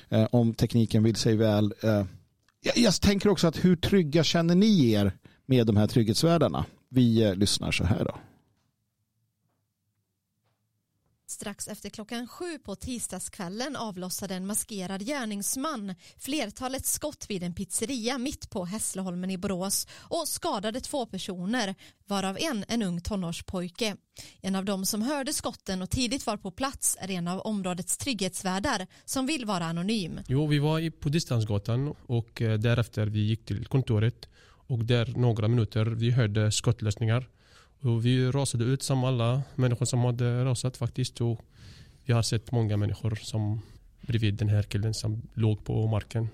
[0.10, 1.74] eh, om tekniken vill sig väl.
[1.84, 2.04] Eh,
[2.76, 5.14] jag, tänker också att hur trygga känner ni er
[5.46, 6.66] med de här trygghetsvärdarna?
[6.90, 8.16] Vi lyssnar så här då.
[11.42, 18.18] Strax efter klockan sju på tisdagskvällen avlossade en maskerad gärningsman flertalet skott vid en pizzeria
[18.18, 21.76] mitt på Hässleholmen i Borås och skadade två personer,
[22.08, 23.96] varav en en ung tonårspojke.
[24.42, 27.98] En av dem som hörde skotten och tidigt var på plats är en av områdets
[27.98, 30.20] trygghetsvärdar som vill vara anonym.
[30.28, 34.30] Jo, vi var på Distansgatan och eh, därefter vi gick till kontoret
[34.68, 37.28] och där några minuter vi hörde skottlossningar.
[37.82, 41.22] Och vi rasade ut som alla människor som hade rasat faktiskt.
[41.22, 41.40] Och
[42.06, 43.62] vi har sett många människor som
[44.02, 46.28] bredvid den här killen som låg på marken.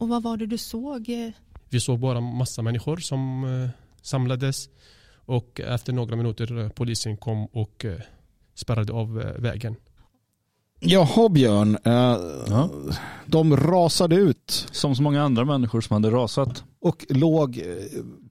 [0.00, 1.32] Och vad var det du såg?
[1.68, 3.70] Vi såg bara massa människor som eh,
[4.02, 4.68] samlades
[5.12, 8.00] och efter några minuter polisen kom och eh,
[8.54, 9.76] spärrade av eh, vägen.
[10.80, 11.92] Jaha Björn, eh,
[12.48, 12.70] Ja.
[13.26, 16.64] de rasade ut Som så många andra människor som hade rasat.
[16.80, 17.64] och låg eh,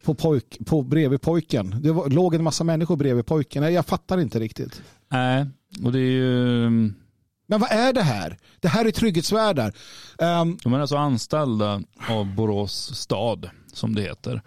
[0.03, 1.75] på, pojk, på bredvid pojken.
[1.81, 3.63] Det var, låg en massa människor bredvid pojken.
[3.63, 4.81] Nej, Jag fattar inte riktigt.
[5.11, 5.45] Nej,
[5.83, 6.69] och det är ju...
[7.47, 8.37] Men vad är det här?
[8.59, 9.73] Det här är trygghetsvärdar.
[10.17, 14.41] Um, De är alltså anställda av Borås stad, som det heter.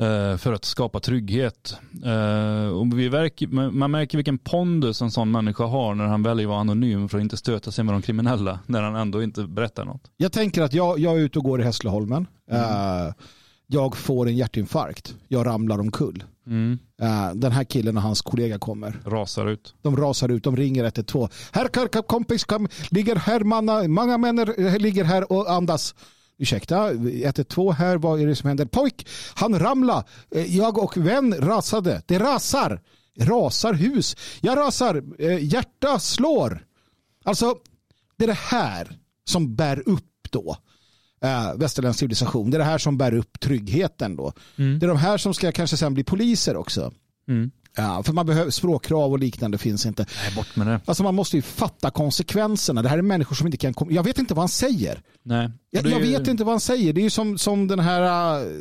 [0.00, 1.76] Eh, För att skapa trygghet.
[2.04, 6.46] Eh, Och vi verkar, man märker vilken pondus en sån människa har när han väljer
[6.46, 8.58] att vara anonym för att inte stöta sig med de kriminella.
[8.66, 10.10] När han ändå inte berättar något.
[10.16, 12.26] jag tänker att jag, jag är ute och går i Hässleholmen.
[12.50, 13.12] Eh,
[13.66, 15.14] jag får en hjärtinfarkt.
[15.28, 16.24] Jag ramlar omkull.
[16.46, 16.78] Mm.
[17.34, 19.00] Den här killen och hans kollega kommer.
[19.06, 19.74] Rasar ut.
[19.82, 21.28] De rasar ut, de ringer 112.
[21.52, 25.94] Herr Karka, kompis, kom, ligger här, manna, många människor ligger här och andas.
[26.38, 28.64] Ursäkta, 112 här, vad är det som händer?
[28.64, 30.04] Pojk, han ramla.
[30.34, 32.02] Eh, Jag och vän rasade.
[32.06, 32.80] Det rasar.
[33.20, 34.16] Rasar hus.
[34.40, 35.02] Jag rasar.
[35.18, 36.64] Eh, Hjärta slår.
[37.24, 37.54] Alltså,
[38.16, 40.56] det är det här som bär upp då
[41.22, 42.50] eh, västerländsk civilisation.
[42.50, 44.32] Det är det här som bär upp tryggheten då.
[44.56, 44.78] Mm.
[44.78, 46.92] Det är de här som ska kanske sen bli poliser också.
[47.28, 47.50] Mm.
[47.76, 50.06] Ja, för man behöver språkkrav och liknande finns inte.
[50.24, 50.80] Nej, bort med det.
[50.84, 52.82] Alltså man måste ju fatta konsekvenserna.
[52.82, 53.92] Det här är människor som inte kan komma.
[53.92, 55.02] Jag vet inte vad han säger.
[55.22, 55.50] Nej.
[55.70, 56.92] Jag, jag ju- vet inte vad han säger.
[56.92, 58.52] Det är ju som, som den här uh,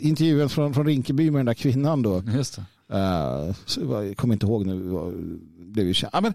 [0.00, 2.22] intervjun från, från Rinkeby med den där kvinnan då.
[2.34, 2.56] Just
[2.88, 2.94] det.
[2.94, 4.90] Uh, så jag kommer inte ihåg nu.
[5.58, 6.10] Blev ju känd.
[6.14, 6.34] Ja, men,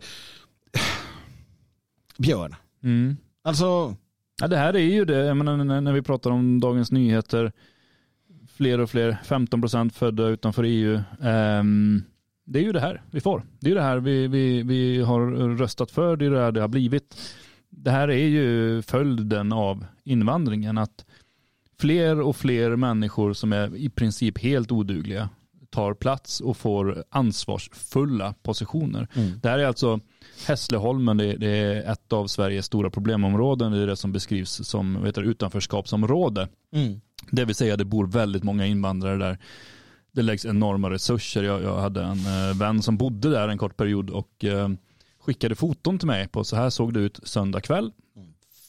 [2.18, 2.56] Björn.
[2.84, 3.18] Mm.
[3.44, 3.96] Alltså,
[4.42, 7.52] Ja, det här är ju det, jag menar, när, när vi pratar om Dagens Nyheter,
[8.54, 11.02] fler och fler, 15 procent födda utanför EU.
[11.22, 12.04] ehm,
[12.46, 13.44] det är ju det här vi får.
[13.60, 15.22] Det är ju det här vi, vi, vi har
[15.58, 17.18] röstat för, det är det här det har blivit.
[17.70, 21.06] Det här är ju följden av invandringen, att
[21.80, 25.30] fler och fler människor som är i princip helt odugliga
[25.70, 29.08] tar plats och får ansvarsfulla positioner.
[29.14, 29.40] Mm.
[29.42, 30.00] Det här är alltså
[30.48, 33.72] Hässleholmen, det, det är ett av Sveriges stora problemområden.
[33.72, 36.48] Det är det som beskrivs som heter det, utanförskapsområde.
[36.74, 37.02] mm.
[37.36, 39.38] Det vill säga det bor väldigt många invandrare där.
[40.12, 41.44] Det läggs enorma resurser.
[41.44, 44.70] Jag, jag hade en eh, vän som bodde där en kort period och eh,
[45.20, 47.92] skickade foton till mig på så här såg det ut söndag kväll.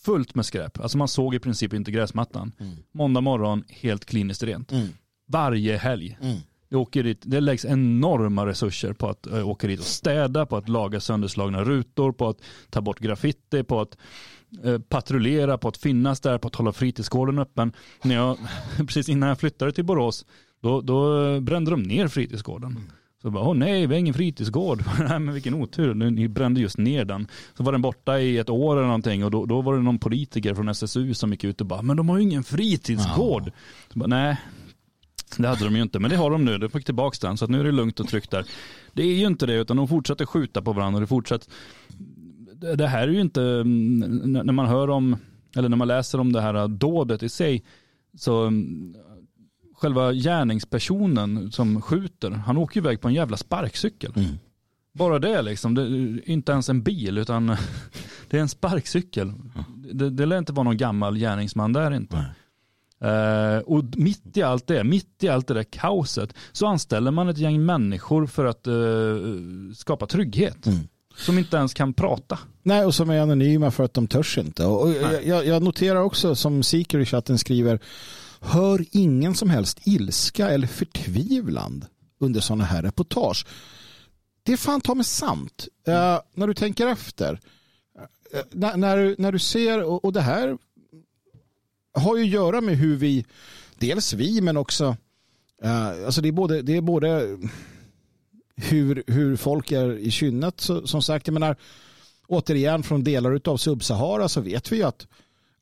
[0.05, 0.81] Fullt med skräp.
[0.81, 2.53] Alltså man såg i princip inte gräsmattan.
[2.61, 2.77] Mm.
[2.93, 4.73] Måndag morgon helt kliniskt rent.
[4.73, 4.89] Mm.
[5.27, 6.19] Varje helg.
[6.21, 6.39] Mm.
[6.69, 10.57] Det, åker dit, det läggs enorma resurser på att äh, åka dit och städa, på
[10.57, 12.39] att laga sönderslagna rutor, på att
[12.71, 13.99] ta bort graffiti, på att
[14.65, 17.73] eh, patrullera, på att finnas där, på att hålla fritidsgården öppen.
[18.03, 18.39] När jag,
[18.77, 20.27] precis innan jag flyttade till Borås,
[20.63, 22.81] då, då brände de ner fritidsgården.
[23.25, 24.85] Så jag bara, åh nej, vi har ingen fritidsgård.
[24.99, 27.29] nej men vilken otur, ni brände just ner den.
[27.57, 29.99] Så var den borta i ett år eller någonting och då, då var det någon
[29.99, 33.53] politiker från SSU som gick ut och bara, men de har ju ingen fritidsgård.
[33.93, 34.37] Så bara, nej,
[35.43, 36.59] det hade de ju inte, men det har de nu.
[36.59, 38.45] De fick tillbaka den, så nu är det lugnt och tryggt där.
[38.93, 41.53] Det är ju inte det, utan de fortsätter skjuta på varandra och det fortsätter.
[42.77, 45.17] Det här är ju inte, när man hör om,
[45.57, 47.65] eller när man läser om det här dådet i sig,
[48.19, 48.95] så mm,
[49.75, 54.13] själva gärningspersonen som skjuter, han åker ju iväg på en jävla sparkcykel.
[54.17, 54.39] Mm.
[54.93, 55.87] Bara det liksom, det
[56.25, 57.47] inte ens en bil utan
[58.31, 59.33] det är en sparkcykel.
[59.93, 62.25] Det, det lär inte vara någon gammal gärningsman där inte.
[63.05, 67.29] Eh, och mitt i allt det, mitt i allt det där kaoset så anställer man
[67.29, 68.75] ett gäng människor för att eh,
[69.77, 70.67] skapa trygghet.
[70.67, 70.79] Mm.
[71.17, 72.39] Som inte ens kan prata.
[72.63, 74.67] Nej, och som är anonyma för att de törs inte.
[74.67, 74.91] Och
[75.25, 77.79] jag, jag- noterar också som Seeker i chatten skriver,
[78.41, 81.85] hör ingen som helst ilska eller förtvivlan
[82.21, 83.47] under sådana här reportage.
[84.43, 85.69] Det är fan ta mig sant.
[85.87, 87.41] Eh, när du tänker efter.
[88.51, 90.59] När, när, du, när du ser, och, och det här
[91.95, 93.25] har ju att göra med hur vi,
[93.79, 94.97] dels vi men också,
[95.63, 97.39] eh, alltså det är både, det är både
[98.57, 100.61] hur, hur folk är i kynnet.
[100.61, 101.57] Så, som sagt, jag menar,
[102.27, 105.07] återigen från delar av Subsahara så vet vi ju att,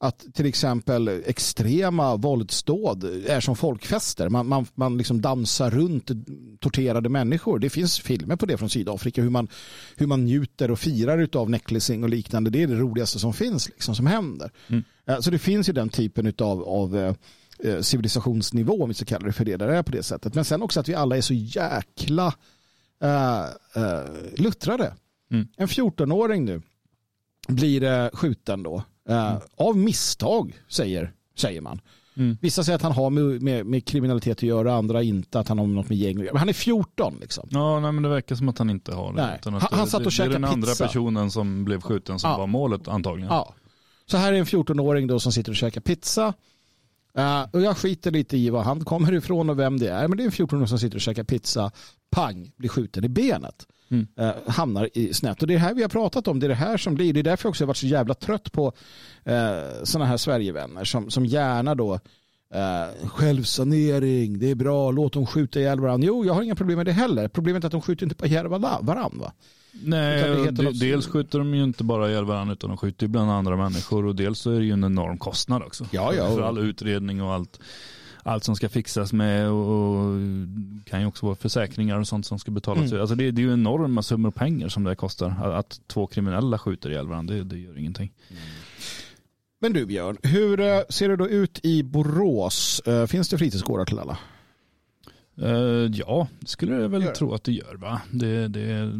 [0.02, 4.28] att till exempel extrema våldsdåd är som folkfester.
[4.28, 6.10] Man, man, man liksom dansar runt
[6.60, 7.58] torterade människor.
[7.58, 9.48] Det finns filmer på det från Sydafrika hur man,
[9.96, 12.50] hur man njuter och firar av necklacing och liknande.
[12.50, 14.50] Det är det roligaste som finns, liksom, som händer.
[14.68, 14.84] Mm.
[15.06, 17.14] Eh, Så det finns ju den typen av, av eh,
[17.58, 20.34] eh, civilisationsnivå, om vi ska kalla det för det, där det är på det sättet.
[20.34, 22.26] Men sen också att vi alla är så jäkla
[23.04, 23.44] uh,
[23.82, 24.94] uh, luttrade.
[25.30, 25.48] Mm.
[25.56, 26.62] En 14-åring nu
[27.48, 28.82] blir uh, skjuten då.
[29.10, 31.80] Uh, Av misstag, säger, säger man.
[32.16, 32.36] Mm.
[32.40, 35.58] Vissa säger att han har med, med, med kriminalitet att göra, andra inte, att han
[35.58, 37.48] har något med gäng han är 14 liksom.
[37.50, 39.22] Ja, nej, men det verkar som att han inte har det.
[39.44, 40.86] Han- han det- satt och det, det är käkade den andra pizza.
[40.86, 42.38] personen som blev skjuten som Ja.
[42.38, 43.30] var målet antagligen.
[43.32, 43.54] Ja.
[44.06, 46.34] Så här är en 14-åring då som sitter och käkar pizza.
[47.18, 50.08] Uh, och jag skiter lite i var han kommer ifrån och vem det är.
[50.08, 51.70] Men det är en 14-åring som sitter och käkar pizza.
[52.10, 53.66] Pang, blir skjuten i benet.
[53.90, 54.06] Mm.
[54.16, 55.42] Eh, hamnar i snett.
[55.42, 56.40] Och det är det här vi har pratat om.
[56.40, 57.12] Det är det här som blir.
[57.12, 60.84] Det är därför jag också har varit så jävla trött på uh, sådana här Sverigevänner
[60.84, 66.06] som, som gärna då uh, självsanering, det är bra, låt dem skjuta ihjäl varandra.
[66.06, 67.28] Jo, jag har inga problem med det heller.
[67.28, 69.08] Problemet är att de skjuter inte på ihjäl varandra.
[69.12, 69.32] Va?
[69.72, 70.48] Nej,
[70.80, 74.06] dels skjuter de ju inte bara ihjäl varandra utan de skjuter ju bland andra människor
[74.06, 75.86] och dels så är det ju en enorm kostnad också.
[75.90, 76.28] Ja, ja.
[76.34, 77.60] För all utredning och allt,
[78.22, 80.18] allt som ska fixas med och, och
[80.86, 82.94] kan ju också vara försäkringar och sånt som ska betalas Mm.
[82.94, 83.00] ut.
[83.00, 85.28] Alltså det, det är ju enorma summor pengar som det kostar.
[85.30, 88.12] Att, att två kriminella skjuter ihjäl varandra, det, det gör ingenting.
[89.60, 92.80] Men du Björn, hur eh, ser det då ut i Borås?
[92.86, 94.18] Eh, Finns det fritidsgårdar till alla?
[95.42, 98.00] Eh, ja, det skulle jag väl Gör tro att det gör va.
[98.10, 98.92] Det, det,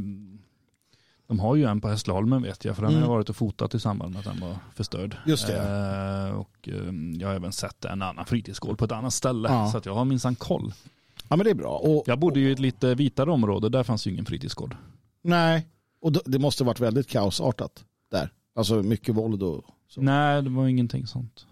[1.27, 3.09] De har ju en på Hässleholmen vet jag, för den har Mm.
[3.11, 5.16] jag varit och fotat i samband med att den var förstörd.
[5.27, 5.57] Just det.
[6.29, 9.68] Eh, och eh, jag har även sett en annan fritidsgård på ett annat ställe, Ja.
[9.70, 10.73] så att jag har minsann koll.
[11.29, 11.77] Ja men det är bra.
[11.77, 14.77] Och, Jag bodde ju i ett lite vitare område, där fanns ju ingen fritidsgård.
[15.23, 15.66] Nej,
[16.01, 18.31] och det måste varit väldigt kaosartat där.
[18.55, 20.01] Alltså mycket våld och så.
[20.03, 21.47] Nej, det var ingenting sånt.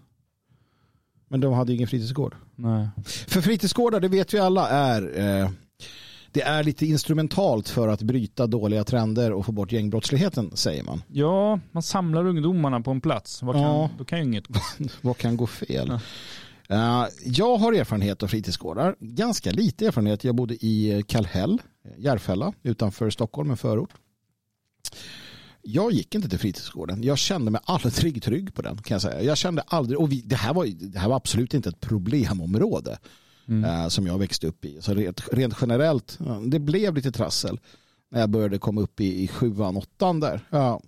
[1.27, 2.35] Men de hade ingen fritidsgård.
[2.55, 2.89] Nej.
[3.27, 5.49] För fritidsgårdar, det vet vi alla, är eh,
[6.31, 11.03] det är lite instrumentalt för att bryta dåliga trender och få bort gängbrottsligheten, säger man.
[11.07, 13.41] Ja, man samlar ungdomarna på en plats.
[13.41, 13.89] Vad kan, Ja.
[13.97, 14.45] Då kan ju inget
[15.01, 15.87] Vad kan gå fel?
[15.87, 17.03] Ja.
[17.03, 18.95] Eh, jag har erfarenhet av fritidsgårdar.
[18.99, 20.23] Ganska lite erfarenhet.
[20.23, 21.61] Jag bodde i eh, Kallhäll,
[21.97, 23.89] Järfälla, utanför Stockholm, en förort.
[25.61, 27.03] Jag gick inte till fritidsgården.
[27.03, 28.77] Jag kände mig aldrig trygg på den.
[28.77, 29.21] kan jag säga.
[29.21, 32.97] Jag kände aldrig, och vi, det, här var, det här var absolut inte ett problemområde
[33.47, 33.63] Mm.
[33.63, 34.81] eh, som jag växte upp i.
[34.81, 37.59] Så rent, rent generellt, det blev lite trassel
[38.09, 40.47] när jag började komma upp i, i sjuan, åttan där.
[40.49, 40.81] Ja.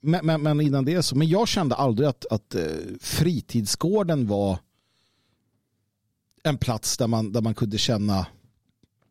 [0.00, 2.66] Men, men, men innan det så, men jag kände aldrig att, att eh,
[3.00, 4.58] fritidsgården var
[6.42, 8.26] en plats där man, där man kunde känna,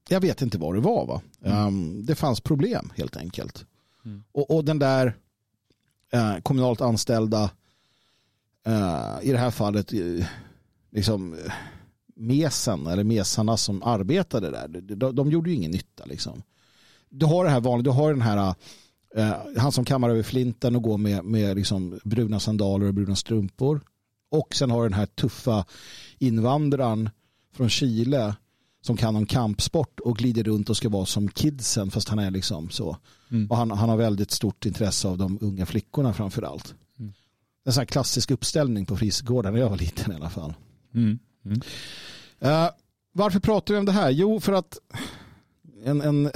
[0.09, 1.21] jag vet inte vad det var va.
[1.39, 3.65] Um, det fanns problem helt enkelt.
[4.05, 4.23] Mm.
[4.31, 5.17] Och, och den där
[6.11, 7.51] eh, kommunalt anställda,
[8.65, 10.25] eh, i det här fallet, eh,
[10.91, 11.37] liksom
[12.21, 16.41] mesen eller mesarna som arbetade där, de, de, de gjorde ju ingen nytta liksom.
[17.09, 18.55] Du har det här vanliga, du har den här
[19.15, 23.15] eh, han som kammar över flinten och går med, med liksom bruna sandaler och bruna
[23.15, 23.81] strumpor.
[24.29, 25.65] Och sen har den här tuffa
[26.19, 27.09] invandraren
[27.53, 28.35] från Chile
[28.81, 32.31] som kan en kampsport och glider runt och ska vara som kidsen fast han är
[32.31, 32.97] liksom så.
[33.31, 33.47] Mm.
[33.51, 36.75] Och han, han har väldigt stort intresse av de unga flickorna framför allt.
[36.99, 37.13] Mm.
[37.65, 40.53] En sån här klassisk uppställning på fritidsgården när jag var liten i alla fall.
[40.93, 41.19] Mm.
[41.45, 41.61] Mm.
[42.39, 42.69] Eh,
[43.13, 44.09] varför pratar vi om det här?
[44.09, 44.77] Jo, för att
[45.83, 46.31] en, en,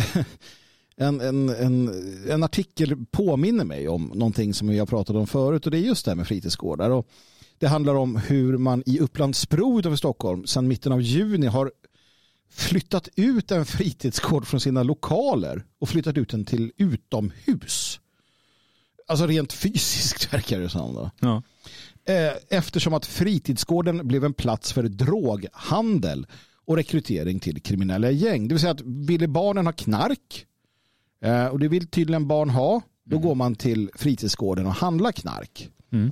[0.95, 1.89] en, en, en,
[2.29, 5.81] en artikel påminner mig om någonting som vi har pratat om förut och det är
[5.81, 6.89] just det här med fritidsgårdar.
[6.89, 7.07] Och
[7.57, 11.71] det handlar om hur man i Upplandsbro utanför Stockholm sedan mitten av juni har
[12.49, 17.99] flyttat ut en fritidsgård från sina lokaler och flyttat ut den till utomhus.
[19.07, 20.93] Alltså rent fysiskt verkar det som.
[20.93, 21.11] Då.
[21.19, 21.43] Ja.
[22.07, 26.27] Eh, eftersom att fritidsgården blev en plats för droghandel
[26.65, 28.47] och rekrytering till kriminella gäng.
[28.47, 30.45] Det vill säga att ville barnen ha knark
[31.21, 35.69] eh, och det vill tydligen barn ha, då går man till fritidsgården och handlar knark.
[35.91, 36.11] Mm.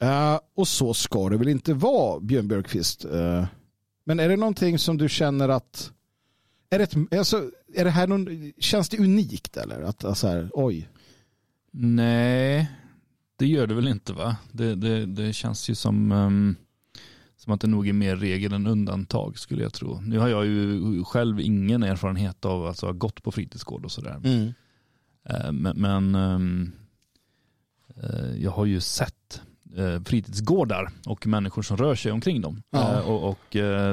[0.00, 3.04] Eh, och så ska det väl inte vara, Björn Björkqvist.
[3.04, 3.46] Eh,
[4.04, 5.92] men är det någonting som du känner att
[6.70, 9.82] är det, alltså, är det här någon, känns det unikt eller?
[9.82, 10.88] Att, alltså här, oj.
[11.70, 12.70] Nej,
[13.38, 14.36] det gör det väl inte va?
[14.52, 16.56] Det, det, det känns ju som, ehm,
[17.36, 20.00] som att det nog är mer regel än undantag skulle jag tro.
[20.00, 23.92] Nu har jag ju själv ingen erfarenhet av att alltså, ha gått på fritidsgård och
[23.92, 24.20] sådär.
[24.24, 24.52] Mm.
[25.28, 26.72] Eh, Men, men ehm,
[28.02, 29.40] eh, jag har ju sett
[29.76, 32.62] eh, fritidsgårdar och människor som rör sig omkring dem.
[32.70, 33.02] Ja.
[33.02, 33.46] Och, och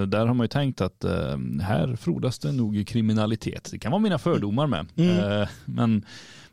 [0.08, 3.68] där har man ju tänkt att eh, här frodas det nog kriminalitet.
[3.72, 4.86] Det kan vara mina fördomar med.
[4.96, 5.48] Mm.
[5.66, 6.06] Men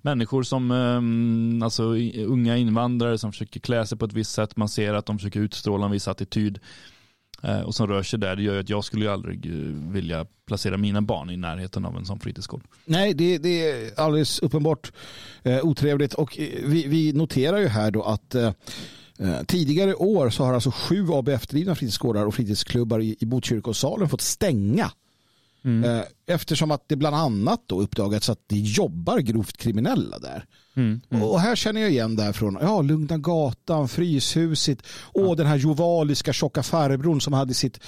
[0.03, 1.82] människor som, ehm, alltså
[2.26, 5.40] unga invandrare som försöker klä sig på ett visst sätt, man ser att de försöker
[5.40, 6.59] utstråla en viss attityd
[7.42, 9.53] eh, och som rör sig där, det gör ju att jag skulle ju aldrig eh,
[9.92, 12.62] vilja placera mina barn i närheten av en sån fritidsgård.
[12.84, 14.92] Nej, det, det är alldeles uppenbart
[15.42, 18.53] eh, otrevligt och eh, vi, vi noterar ju här då att eh,
[19.46, 24.09] tidigare år så har alltså sju ABF-drivna fritidsgårdar och fritidsklubbar i, i Botkyrka och Salen
[24.09, 24.90] fått stänga
[25.64, 25.90] Mm.
[25.90, 30.44] eh, eftersom att det bland annat då uppdagats att det jobbar grovt kriminella där.
[30.76, 31.00] Mm.
[31.10, 31.22] Mm.
[31.22, 35.56] Och här känner jag igen det här från ja, Lugna gatan, Fryshuset och den här
[35.56, 37.80] jovaliska tjocka farbrorn som hade sitt,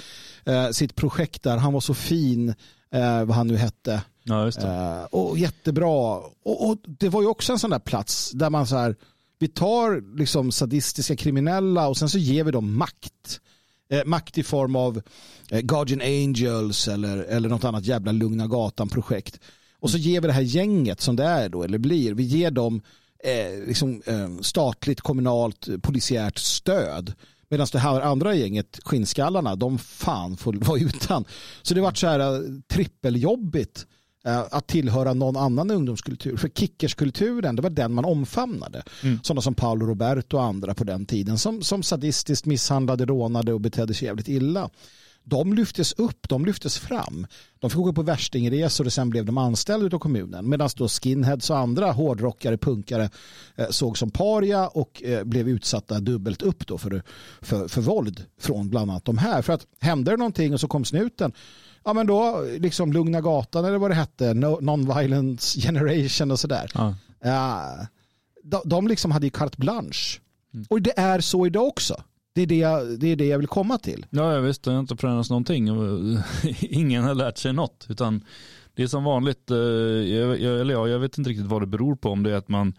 [0.45, 1.57] eh, sitt projekt där.
[1.57, 2.49] Han var så fin,
[2.91, 4.01] eh, vad han nu hette.
[4.23, 4.47] Ja.
[4.47, 6.17] Eh, och jättebra.
[6.43, 8.95] Och, och det var ju också en sån där plats där man så här,
[9.39, 13.41] vi tar liksom sadistiska kriminella och sen så ger vi dem makt.
[13.89, 15.01] Eh, makt i form av
[15.51, 19.39] eh, Guardian Angels eller, eller något annat jävla Lugna Gatan-projekt.
[19.79, 22.51] Och så ger vi det här gänget som det är då, eller blir, vi ger
[22.51, 22.81] dem
[23.23, 27.13] eh, liksom, eh, statligt, kommunalt, eh, polisiärt stöd.
[27.49, 31.25] Medan det här andra gänget, skinnskallarna, de fan får vara utan.
[31.61, 33.94] Så det vart så här eh, trippeljobbigt eh,
[34.25, 36.37] att tillhöra någon annan ungdomskultur.
[36.37, 38.83] För kickerskulturen, det var den man omfamnade.
[39.03, 39.19] Mm.
[39.23, 43.61] Sådana som Paolo Roberto och andra på den tiden som, som sadistiskt misshandlade, rånade och
[43.61, 44.69] betedde sig jävligt illa.
[45.23, 47.27] de lyftes upp, de lyftes fram.
[47.59, 50.49] De fick åka på värstingresor och sen blev de anställda av kommunen.
[50.49, 53.09] Medan då skinheads och andra hårdrockare, punkare
[53.55, 57.03] eh, såg som paria och eh, blev utsatta dubbelt upp då för,
[57.41, 59.41] för, för våld från bland annat de här.
[59.41, 61.31] För att hände det någonting och så kom snuten
[61.85, 66.71] ja men då liksom Lugna gatan eller vad det hette, no, Non-Violence Generation och sådär.
[66.73, 66.95] Ja.
[67.25, 67.85] Uh,
[68.43, 70.19] de, de liksom hade ju carte blanche.
[70.53, 70.65] Mm.
[70.69, 72.03] Och det är så idag också.
[72.35, 74.05] Det är det, jag, det är det jag vill komma till.
[74.09, 74.63] Ja, jag visst.
[74.63, 75.67] Det har inte förändrats någonting.
[76.59, 77.85] Ingen har lärt sig något.
[77.89, 78.23] Utan
[78.73, 81.67] det är som vanligt, eh, jag, jag, eller ja, jag vet inte riktigt vad det
[81.67, 82.09] beror på.
[82.09, 82.73] Om det är att man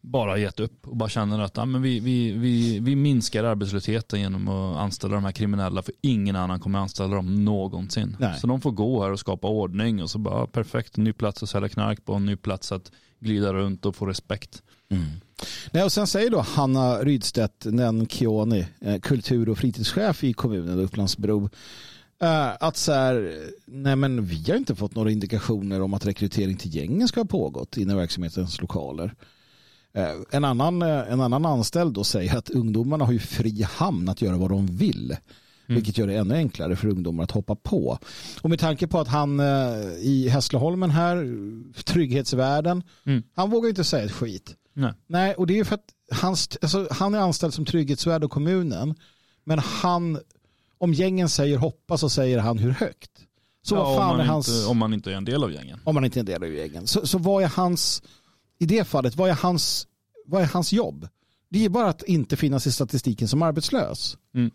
[0.00, 4.20] bara gett upp och bara känner att ja, men vi, vi, vi, vi minskar arbetslösheten
[4.20, 8.16] genom att anställa de här kriminella för ingen annan kommer anställa dem någonsin.
[8.18, 8.40] Nej.
[8.40, 11.48] Så de får gå här och skapa ordning och så bara perfekt, ny plats att
[11.48, 14.62] sälja knark på, en ny plats att glida runt och få respekt.
[14.90, 15.06] Mm.
[15.72, 21.50] Nej, och sen säger då Hanna Rydstedt Nenkioni, eh, kultur och fritidschef i kommunen Upplandsbro,
[22.22, 23.34] eh, att så här,
[23.66, 27.24] nej men vi har inte fått några indikationer om att rekrytering till gängen ska ha
[27.24, 29.14] pågått inom verksamhetens lokaler.
[29.98, 34.22] Eh, en annan, en annan anställd då säger att ungdomarna har ju fri hamn att
[34.22, 35.16] göra vad de vill.
[35.68, 35.76] Mm.
[35.76, 37.98] Vilket gör det ännu enklare för ungdomar att hoppa på.
[38.40, 39.40] Och med tanke på att han
[40.00, 41.16] i Hässleholmen här,
[41.82, 43.22] trygghetsvärden, mm.
[43.34, 44.54] han vågar inte säga ett skit.
[44.74, 44.92] Nej.
[45.06, 48.94] Nej, och det är för att hans, alltså, han är anställd som trygghetsvärd av kommunen.
[49.44, 50.18] Men han,
[50.78, 53.10] om gängen säger hoppa så säger han hur högt.
[53.62, 55.44] Så ja, vad fan om, man är hans, inte, om man inte är en del
[55.44, 55.80] av gängen.
[55.84, 56.86] Om man inte är en del av gängen.
[56.86, 58.02] Så, så vad är hans,
[58.58, 59.86] i det fallet, vad är hans,
[60.26, 61.08] vad är hans jobb?
[61.48, 64.18] Det är bara att inte finnas i statistiken som arbetslös.
[64.34, 64.50] Mm.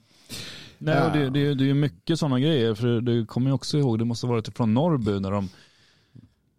[0.77, 2.75] Nej, och det, det, det är mycket sådana grejer.
[2.75, 5.49] För du kommer ju också ihåg, det måste ha varit från Norrby när de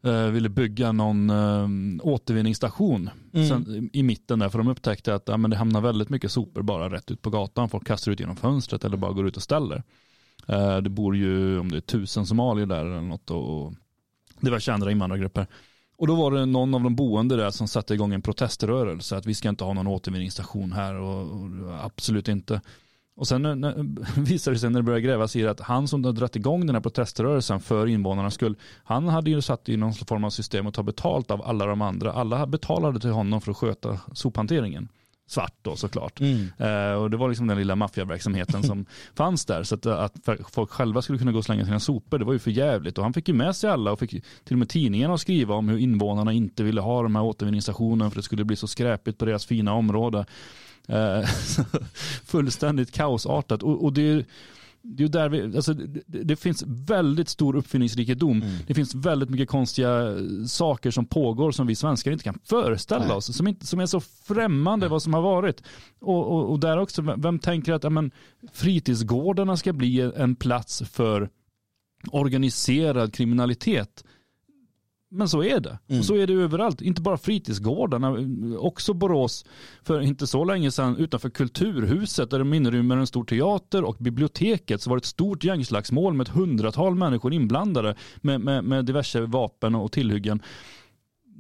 [0.05, 1.68] eh, ville bygga någon eh,
[2.03, 3.49] återvinningsstation mm.
[3.49, 6.62] Sen, i mitten där för de upptäckte att ja, men det hamnar väldigt mycket sopor
[6.62, 7.68] bara rätt ut på gatan.
[7.68, 9.82] Folk kastar ut genom fönstret eller bara går ut och ställer.
[10.49, 13.72] Eh, det bor ju om det är tusen somalier där eller något och, och
[14.40, 15.47] diverse andra invandrargrupper.
[15.97, 19.26] Och då var det någon av de boende där som satte igång en proteströrelse att
[19.26, 22.61] vi ska inte ha någon återvinningsstation här och, och absolut inte.
[23.16, 26.05] Och sen när, visade det sig när det började grävas i det att han som
[26.05, 29.95] hade dragit igång den här proteströrelsen för invånarnas skull, han hade ju satt i någon
[29.95, 32.12] form av system och ta betalt av alla de andra.
[32.12, 34.88] Alla betalade till honom för att sköta sophanteringen.
[35.26, 36.20] Svart då såklart.
[36.20, 36.48] Mm.
[36.58, 39.62] Eh, och det var liksom den lilla maffiaverksamheten som fanns där.
[39.62, 40.14] Så att, att
[40.52, 42.98] folk själva skulle kunna gå och slänga sina sopor, det var ju för jävligt.
[42.98, 45.54] Och han fick ju med sig alla och fick till och med tidningarna att skriva
[45.54, 49.18] om hur invånarna inte ville ha de här återvinningsstationerna för det skulle bli så skräpigt
[49.18, 50.26] på deras fina område.
[50.88, 51.24] Eh,
[52.24, 53.62] fullständigt kaosartat.
[53.62, 54.24] Och, och det
[54.85, 58.43] det, är där vi, alltså, det, det, finns väldigt stor uppfinningsrikedom.
[58.43, 58.55] Mm.
[58.66, 60.16] Det finns väldigt mycket konstiga
[60.49, 63.16] saker som pågår som vi svenskar inte kan föreställa Nej.
[63.16, 63.37] oss.
[63.37, 64.91] Som, inte, som är så främmande Nej.
[64.91, 65.62] vad som har varit.
[66.01, 68.11] Och, och, och där också, vem tänker att amen,
[68.53, 71.30] fritidsgårdarna ska bli en plats för
[72.11, 74.05] organiserad kriminalitet?
[75.14, 75.78] Men så är det.
[75.88, 75.98] Mm.
[75.98, 76.80] Och så är det överallt.
[76.80, 78.16] Inte bara fritidsgårdarna,
[78.58, 79.44] också Borås
[79.82, 84.80] för inte så länge sedan utanför Kulturhuset där de inrymmer en stor teater och biblioteket
[84.80, 89.20] så var det ett stort gängslagsmål med ett hundratal människor inblandade med, med, med diverse
[89.20, 90.42] vapen och tillhyggen.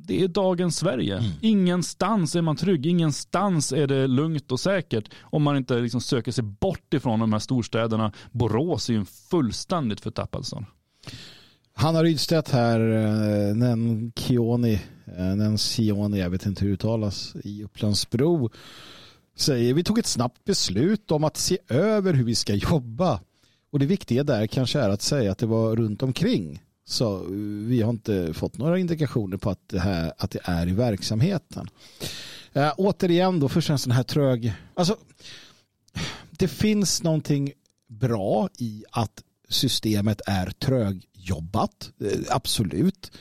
[0.06, 1.18] Det är dagens Sverige.
[1.18, 1.30] Mm.
[1.40, 6.32] Ingenstans är man trygg, ingenstans är det lugnt och säkert om man inte liksom söker
[6.32, 8.12] sig bort ifrån de här storstäderna.
[8.32, 10.64] Borås är ju en fullständigt förtappad stad.
[11.76, 14.80] Hanna Rydstedt här, eh, Nenkioni,
[15.16, 18.50] eh, Nensioni, jag vet inte hur det uttalas, i Upplandsbro
[19.36, 23.20] säger vi tog ett snabbt beslut om att se över hur vi ska jobba.
[23.70, 26.62] Och det viktiga där kanske är att säga att det var runt omkring.
[26.84, 27.30] Så eh,
[27.66, 31.68] vi har inte fått några indikationer på att det, här, att det är i verksamheten.
[32.52, 34.52] Äh, återigen då, först en sån här trög...
[34.74, 34.96] Alltså,
[36.30, 37.52] det finns någonting
[37.86, 43.12] bra i att systemet är trög jobbat, eh, absolut.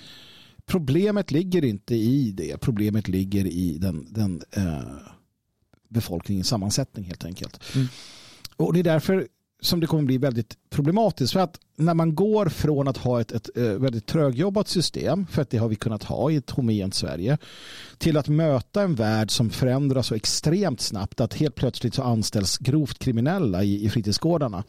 [0.65, 2.57] Problemet ligger inte i det.
[2.57, 4.81] Problemet ligger i den, den eh,
[5.89, 7.63] befolkningens sammansättning helt enkelt.
[7.75, 7.87] Mm.
[8.55, 9.27] Och det är därför
[9.65, 11.33] som det kommer bli väldigt problematiskt.
[11.33, 15.41] För att när man går från att ha ett, ett, eh, väldigt trögjobbat system, för
[15.41, 17.37] att det har vi kunnat ha i ett homogent Sverige,
[17.97, 22.57] till att möta en värld som förändras så extremt snabbt att helt plötsligt så anställs
[22.57, 24.63] grovt kriminella i, i fritidsgårdarna.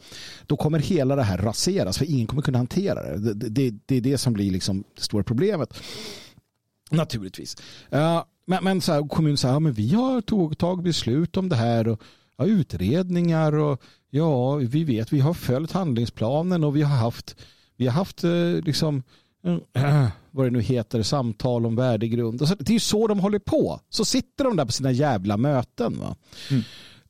[0.45, 3.33] Då kommer hela det här raseras för ingen kommer kunna hantera det.
[3.33, 5.81] Det, det, det är det som blir liksom det stora problemet.
[6.91, 7.55] Naturligtvis.
[7.93, 10.21] Uh, men, men så här, kommunen säger ja, men vi har
[10.55, 12.01] tagit beslut om det här och
[12.37, 13.81] ja, utredningar och
[14.15, 17.35] ja, vi vet, vi har följt handlingsplanen och vi har haft,
[17.77, 19.03] vi har haft eh, liksom,
[20.31, 22.41] vad det nu heter, samtal om värdegrund.
[22.41, 23.79] Alltså, det är ju så de håller på.
[23.89, 25.99] Så sitter de där på sina jävla möten.
[25.99, 26.15] Va?
[26.51, 26.63] Mm.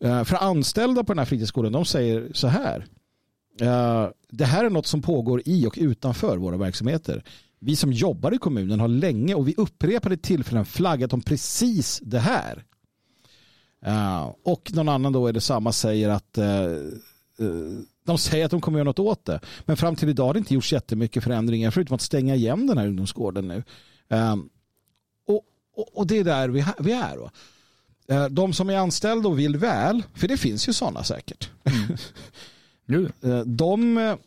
[0.03, 2.85] Uh, för anställda på den här fritidsskolan, de säger så här.
[3.61, 7.23] Eh, det här är något som pågår i och utanför våra verksamheter.
[7.59, 12.19] Vi som jobbar i kommunen har länge och vi upprepade tillfällen flaggat om precis det
[12.19, 12.63] här.
[13.87, 16.45] Uh, och någon annan då är det samma säger att uh,
[17.45, 19.39] uh, de säger att de kommer göra något åt det.
[19.65, 22.77] Men fram till idag har det inte gjorts jättemycket förändringar förutom att stänga igen den
[22.77, 23.63] här ungdomsgården nu.
[25.27, 25.41] Och,
[25.75, 27.17] och, och, det är där vi, vi är.
[27.17, 27.29] Då.
[28.29, 31.49] De som är anställda och vill väl, för det finns ju sådana säkert.
[32.87, 33.11] Mm.
[33.57, 34.17] de,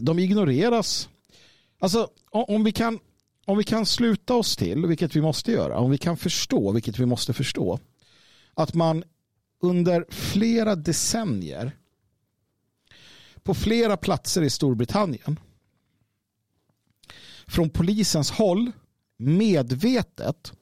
[0.00, 1.08] de ignoreras.
[1.80, 2.98] Alltså om vi kan
[3.46, 6.98] om vi kan sluta oss till, vilket vi måste göra, om vi kan förstå, vilket
[6.98, 7.78] vi måste förstå,
[8.54, 9.04] att man
[9.60, 11.76] under flera decennier
[13.42, 15.40] på flera platser i Storbritannien
[17.46, 18.72] från polisens håll
[19.16, 20.52] medvetet,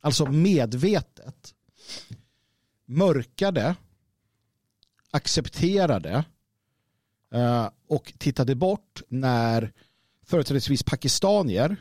[0.00, 1.54] alltså medvetet,
[2.84, 3.74] mörkade,
[5.10, 6.24] accepterade
[7.34, 9.72] eh, och tittade bort när
[10.32, 11.76] företrädesvis pakistanier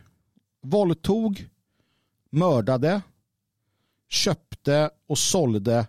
[0.62, 1.50] våldtog,
[2.30, 3.02] mördade,
[4.10, 5.88] köpte och sålde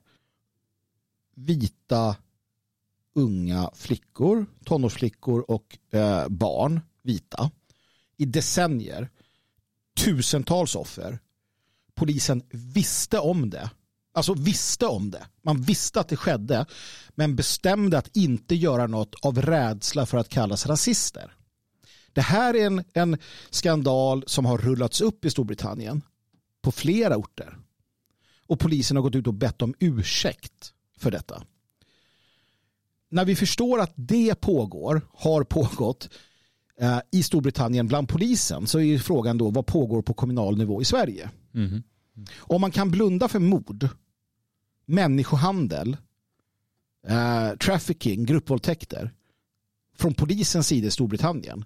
[1.34, 2.16] vita
[3.14, 7.50] unga flickor, tonårsflickor och eh, barn, vita,
[8.16, 9.10] i decennier.
[9.96, 11.18] Tusentals offer.
[11.94, 13.70] Polisen visste om det.
[14.14, 15.26] Alltså visste om det.
[15.42, 16.66] Man visste att det skedde
[17.14, 21.36] men bestämde att inte göra något av rädsla för att kallas rasister.
[22.12, 23.18] Det här är en, en
[23.50, 26.02] skandal som har rullats upp i Storbritannien
[26.62, 27.58] på flera orter.
[28.46, 31.42] Och polisen har gått ut och bett om ursäkt för detta.
[33.08, 36.08] När vi förstår att det pågår, har pågått
[36.80, 40.84] eh, i Storbritannien bland polisen så är frågan då vad pågår på kommunal nivå i
[40.84, 41.30] Sverige.
[41.54, 41.68] Mm.
[41.68, 41.82] Mm.
[42.38, 43.88] Om man kan blunda för mord,
[44.86, 45.96] människohandel,
[47.06, 49.12] eh, trafficking, gruppvåldtäkter
[49.96, 51.64] från polisens sida i Storbritannien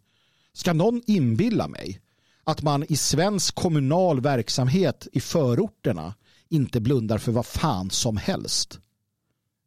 [0.56, 2.00] Ska någon inbilla mig
[2.44, 6.14] att man i svensk kommunal verksamhet i förorterna
[6.48, 8.80] inte blundar för vad fan som helst?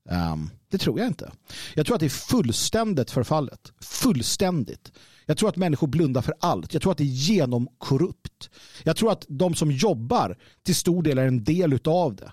[0.09, 1.31] Um, det tror jag inte.
[1.75, 3.73] Jag tror att det är fullständigt förfallet.
[3.81, 4.91] Fullständigt.
[5.25, 6.73] Jag tror att människor blundar för allt.
[6.73, 8.49] Jag tror att det är genomkorrupt.
[8.83, 12.31] Jag tror att de som jobbar till stor del är en del av det.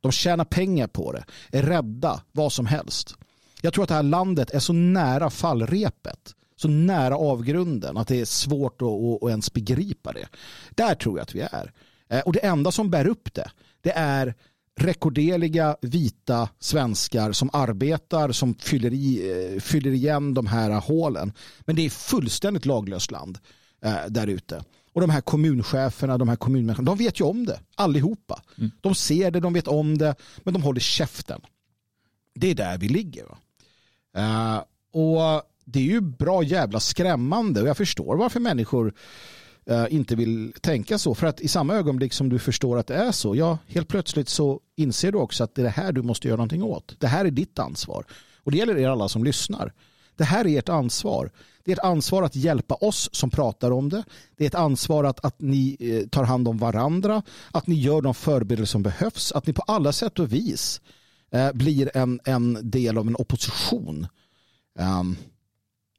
[0.00, 1.24] De tjänar pengar på det,
[1.58, 3.14] är rädda, vad som helst.
[3.60, 8.20] Jag tror att det här landet är så nära fallrepet så nära avgrunden att det
[8.20, 10.28] är svårt att, att, att ens begripa det.
[10.70, 11.72] Där tror jag att vi är.
[12.08, 13.50] Eh, och det enda som bär upp det,
[13.80, 14.34] det är
[14.80, 21.32] rekorderliga vita svenskar som arbetar, som fyller, i, eh, fyller igen de här hålen.
[21.60, 23.38] Men det är fullständigt laglöst land
[23.82, 24.64] eh, där ute.
[24.92, 28.42] Och de här kommuncheferna, de här kommunmänniskorna, de vet ju om det allihopa.
[28.58, 28.70] Mm.
[28.80, 31.40] De ser det, de vet om det, men de håller käften.
[32.34, 33.24] Det är där vi ligger.
[34.18, 34.62] Uh,
[34.92, 38.94] och det är ju bra jävla skrämmande och jag förstår varför människor
[39.66, 41.14] eh, inte vill tänka så.
[41.14, 44.28] För att i samma ögonblick som du förstår att det är så, ja, helt plötsligt
[44.28, 46.96] så inser du också att det är det här du måste göra någonting åt.
[46.98, 48.04] Det här är ditt ansvar.
[48.42, 49.72] Och det gäller er alla som lyssnar.
[50.16, 51.30] Det här är ert ansvar.
[51.64, 54.04] Det är ett ansvar att hjälpa oss som pratar om det.
[54.36, 58.02] Det är ett ansvar att, att ni eh, tar hand om varandra, att ni gör
[58.02, 60.80] de förberedelser som behövs, att ni på alla sätt och vis
[61.30, 64.06] eh, blir en, en del av en opposition.
[64.78, 65.16] Um,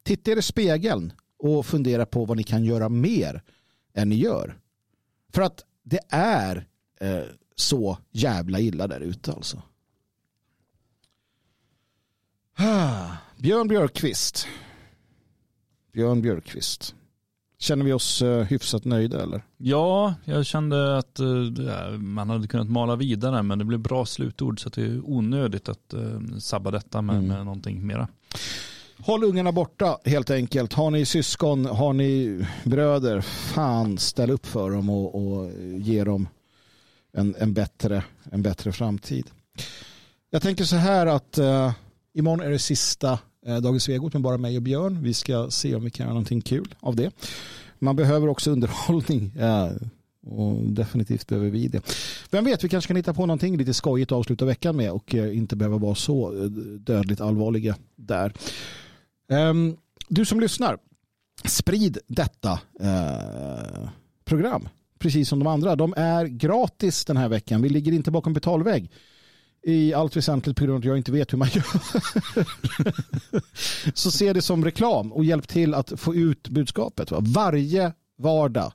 [0.07, 3.43] Titta er i spegeln och fundera på vad ni kan göra mer
[3.93, 4.59] än ni gör.
[5.33, 6.67] För att det är
[6.99, 7.23] eh,
[7.55, 9.61] så jävla illa där ute alltså.
[12.57, 13.07] Ah,
[13.37, 14.47] Björn Björkqvist.
[15.93, 16.95] Björn Björkqvist.
[17.59, 19.45] Känner vi oss uh, hyfsat nöjda eller?
[19.57, 24.59] Ja, jag kände att uh, man hade kunnat mala vidare men det blev bra slutord
[24.63, 27.27] så det är onödigt att uh, sabba detta med, mm.
[27.27, 28.07] med någonting mera.
[29.01, 30.73] Håll ungarna borta helt enkelt.
[30.73, 36.27] Har ni syskon, har ni bröder, fan ställ upp för dem och, och ge dem
[37.13, 39.25] en, en, bättre, en bättre framtid.
[40.29, 41.71] Jag tänker så här att eh,
[42.13, 45.03] imorgon är det sista eh, Dagens Svegot med bara mig och Björn.
[45.03, 47.11] Vi ska se om vi kan göra någonting kul av det.
[47.79, 49.31] Man behöver också underhållning.
[49.39, 49.71] Eh,
[50.29, 51.81] och definitivt behöver vi det.
[52.31, 55.15] Vem vet, vi kanske kan hitta på någonting lite skojigt att avsluta veckan med och
[55.15, 56.49] eh, inte behöva vara så eh,
[56.79, 58.33] dödligt allvarliga där.
[59.29, 59.77] Ehm,
[60.07, 60.77] du som lyssnar,
[61.45, 63.89] sprid detta eh,
[64.25, 64.69] program.
[64.99, 65.75] Precis som de andra.
[65.75, 67.61] De är gratis den här veckan.
[67.61, 68.91] Vi ligger inte bakom betalvägg.
[69.63, 71.63] I allt väsentligt på grund av att jag inte vet hur man gör.
[73.93, 77.11] så se det som reklam och hjälp till att få ut budskapet.
[77.11, 78.73] Varje vardag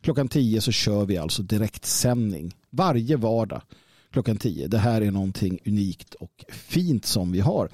[0.00, 2.54] klockan 10 så kör vi alltså direktsändning.
[2.70, 3.62] Varje vardag
[4.14, 4.68] klockan 10.
[4.68, 7.68] Det här är någonting unikt och fint som vi har.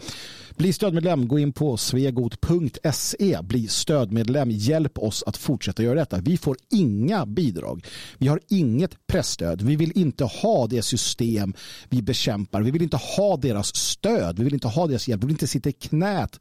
[0.57, 6.19] Bli stödmedlem, gå in på svegot.se, bli stödmedlem, hjälp oss att fortsätta göra detta.
[6.19, 7.87] Vi får inga bidrag,
[8.19, 11.55] vi har inget pressstöd, vi vill inte ha det system
[11.89, 15.27] vi bekämpar, vi vill inte ha deras stöd, vi vill inte ha deras hjälp, vi
[15.27, 16.41] vill inte sitta i knät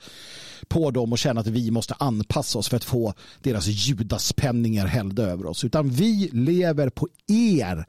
[0.67, 5.23] på dem och känna att vi måste anpassa oss för att få deras judaspenningar hällda
[5.23, 7.85] över oss, utan vi lever på er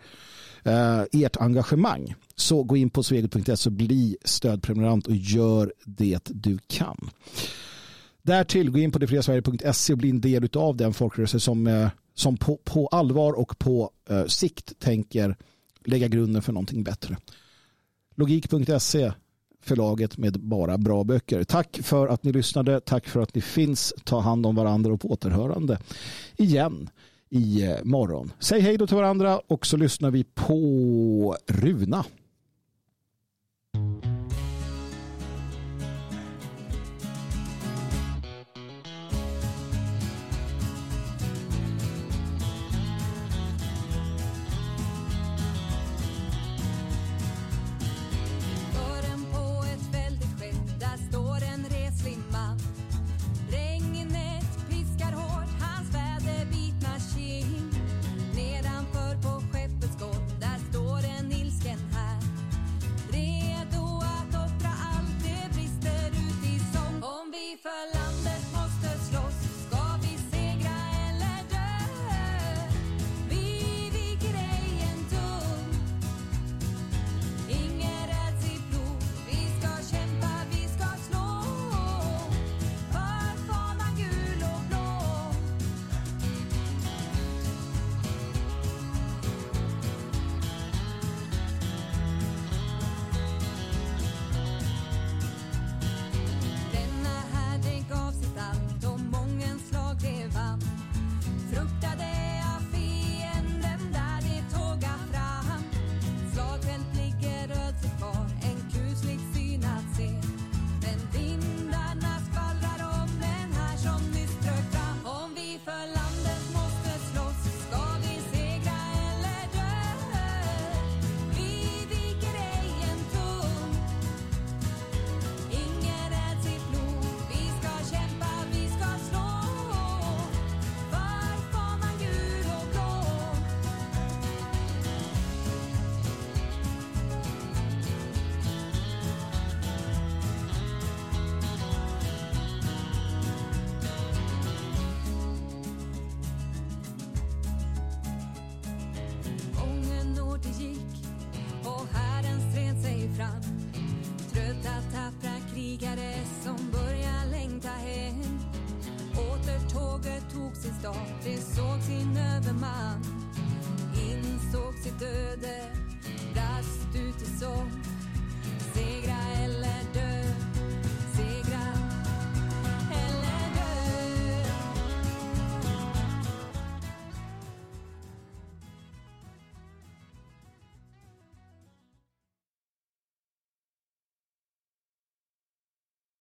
[0.65, 2.15] Eh, ert engagemang.
[2.35, 7.11] Så gå in på svegot.se och bli stödprenumerant och gör det du kan.
[8.23, 12.37] Därtill gå in på detfriasverige.se och bli en del av den folkrörelse som, eh, som
[12.37, 15.37] på, på, allvar och på eh, sikt tänker
[15.85, 17.17] lägga grunden för någonting bättre.
[18.17, 19.13] Logik.se
[19.63, 21.45] förlaget med bara bra böcker.
[21.45, 22.81] Tack för att ni lyssnade.
[22.81, 23.95] Tack för att ni finns.
[24.05, 25.79] Ta hand om varandra och på återhörande
[26.37, 26.91] igen
[27.31, 28.33] i eh, morgon.
[28.39, 32.05] Säg hej då till varandra och så lyssnar vi på Runa.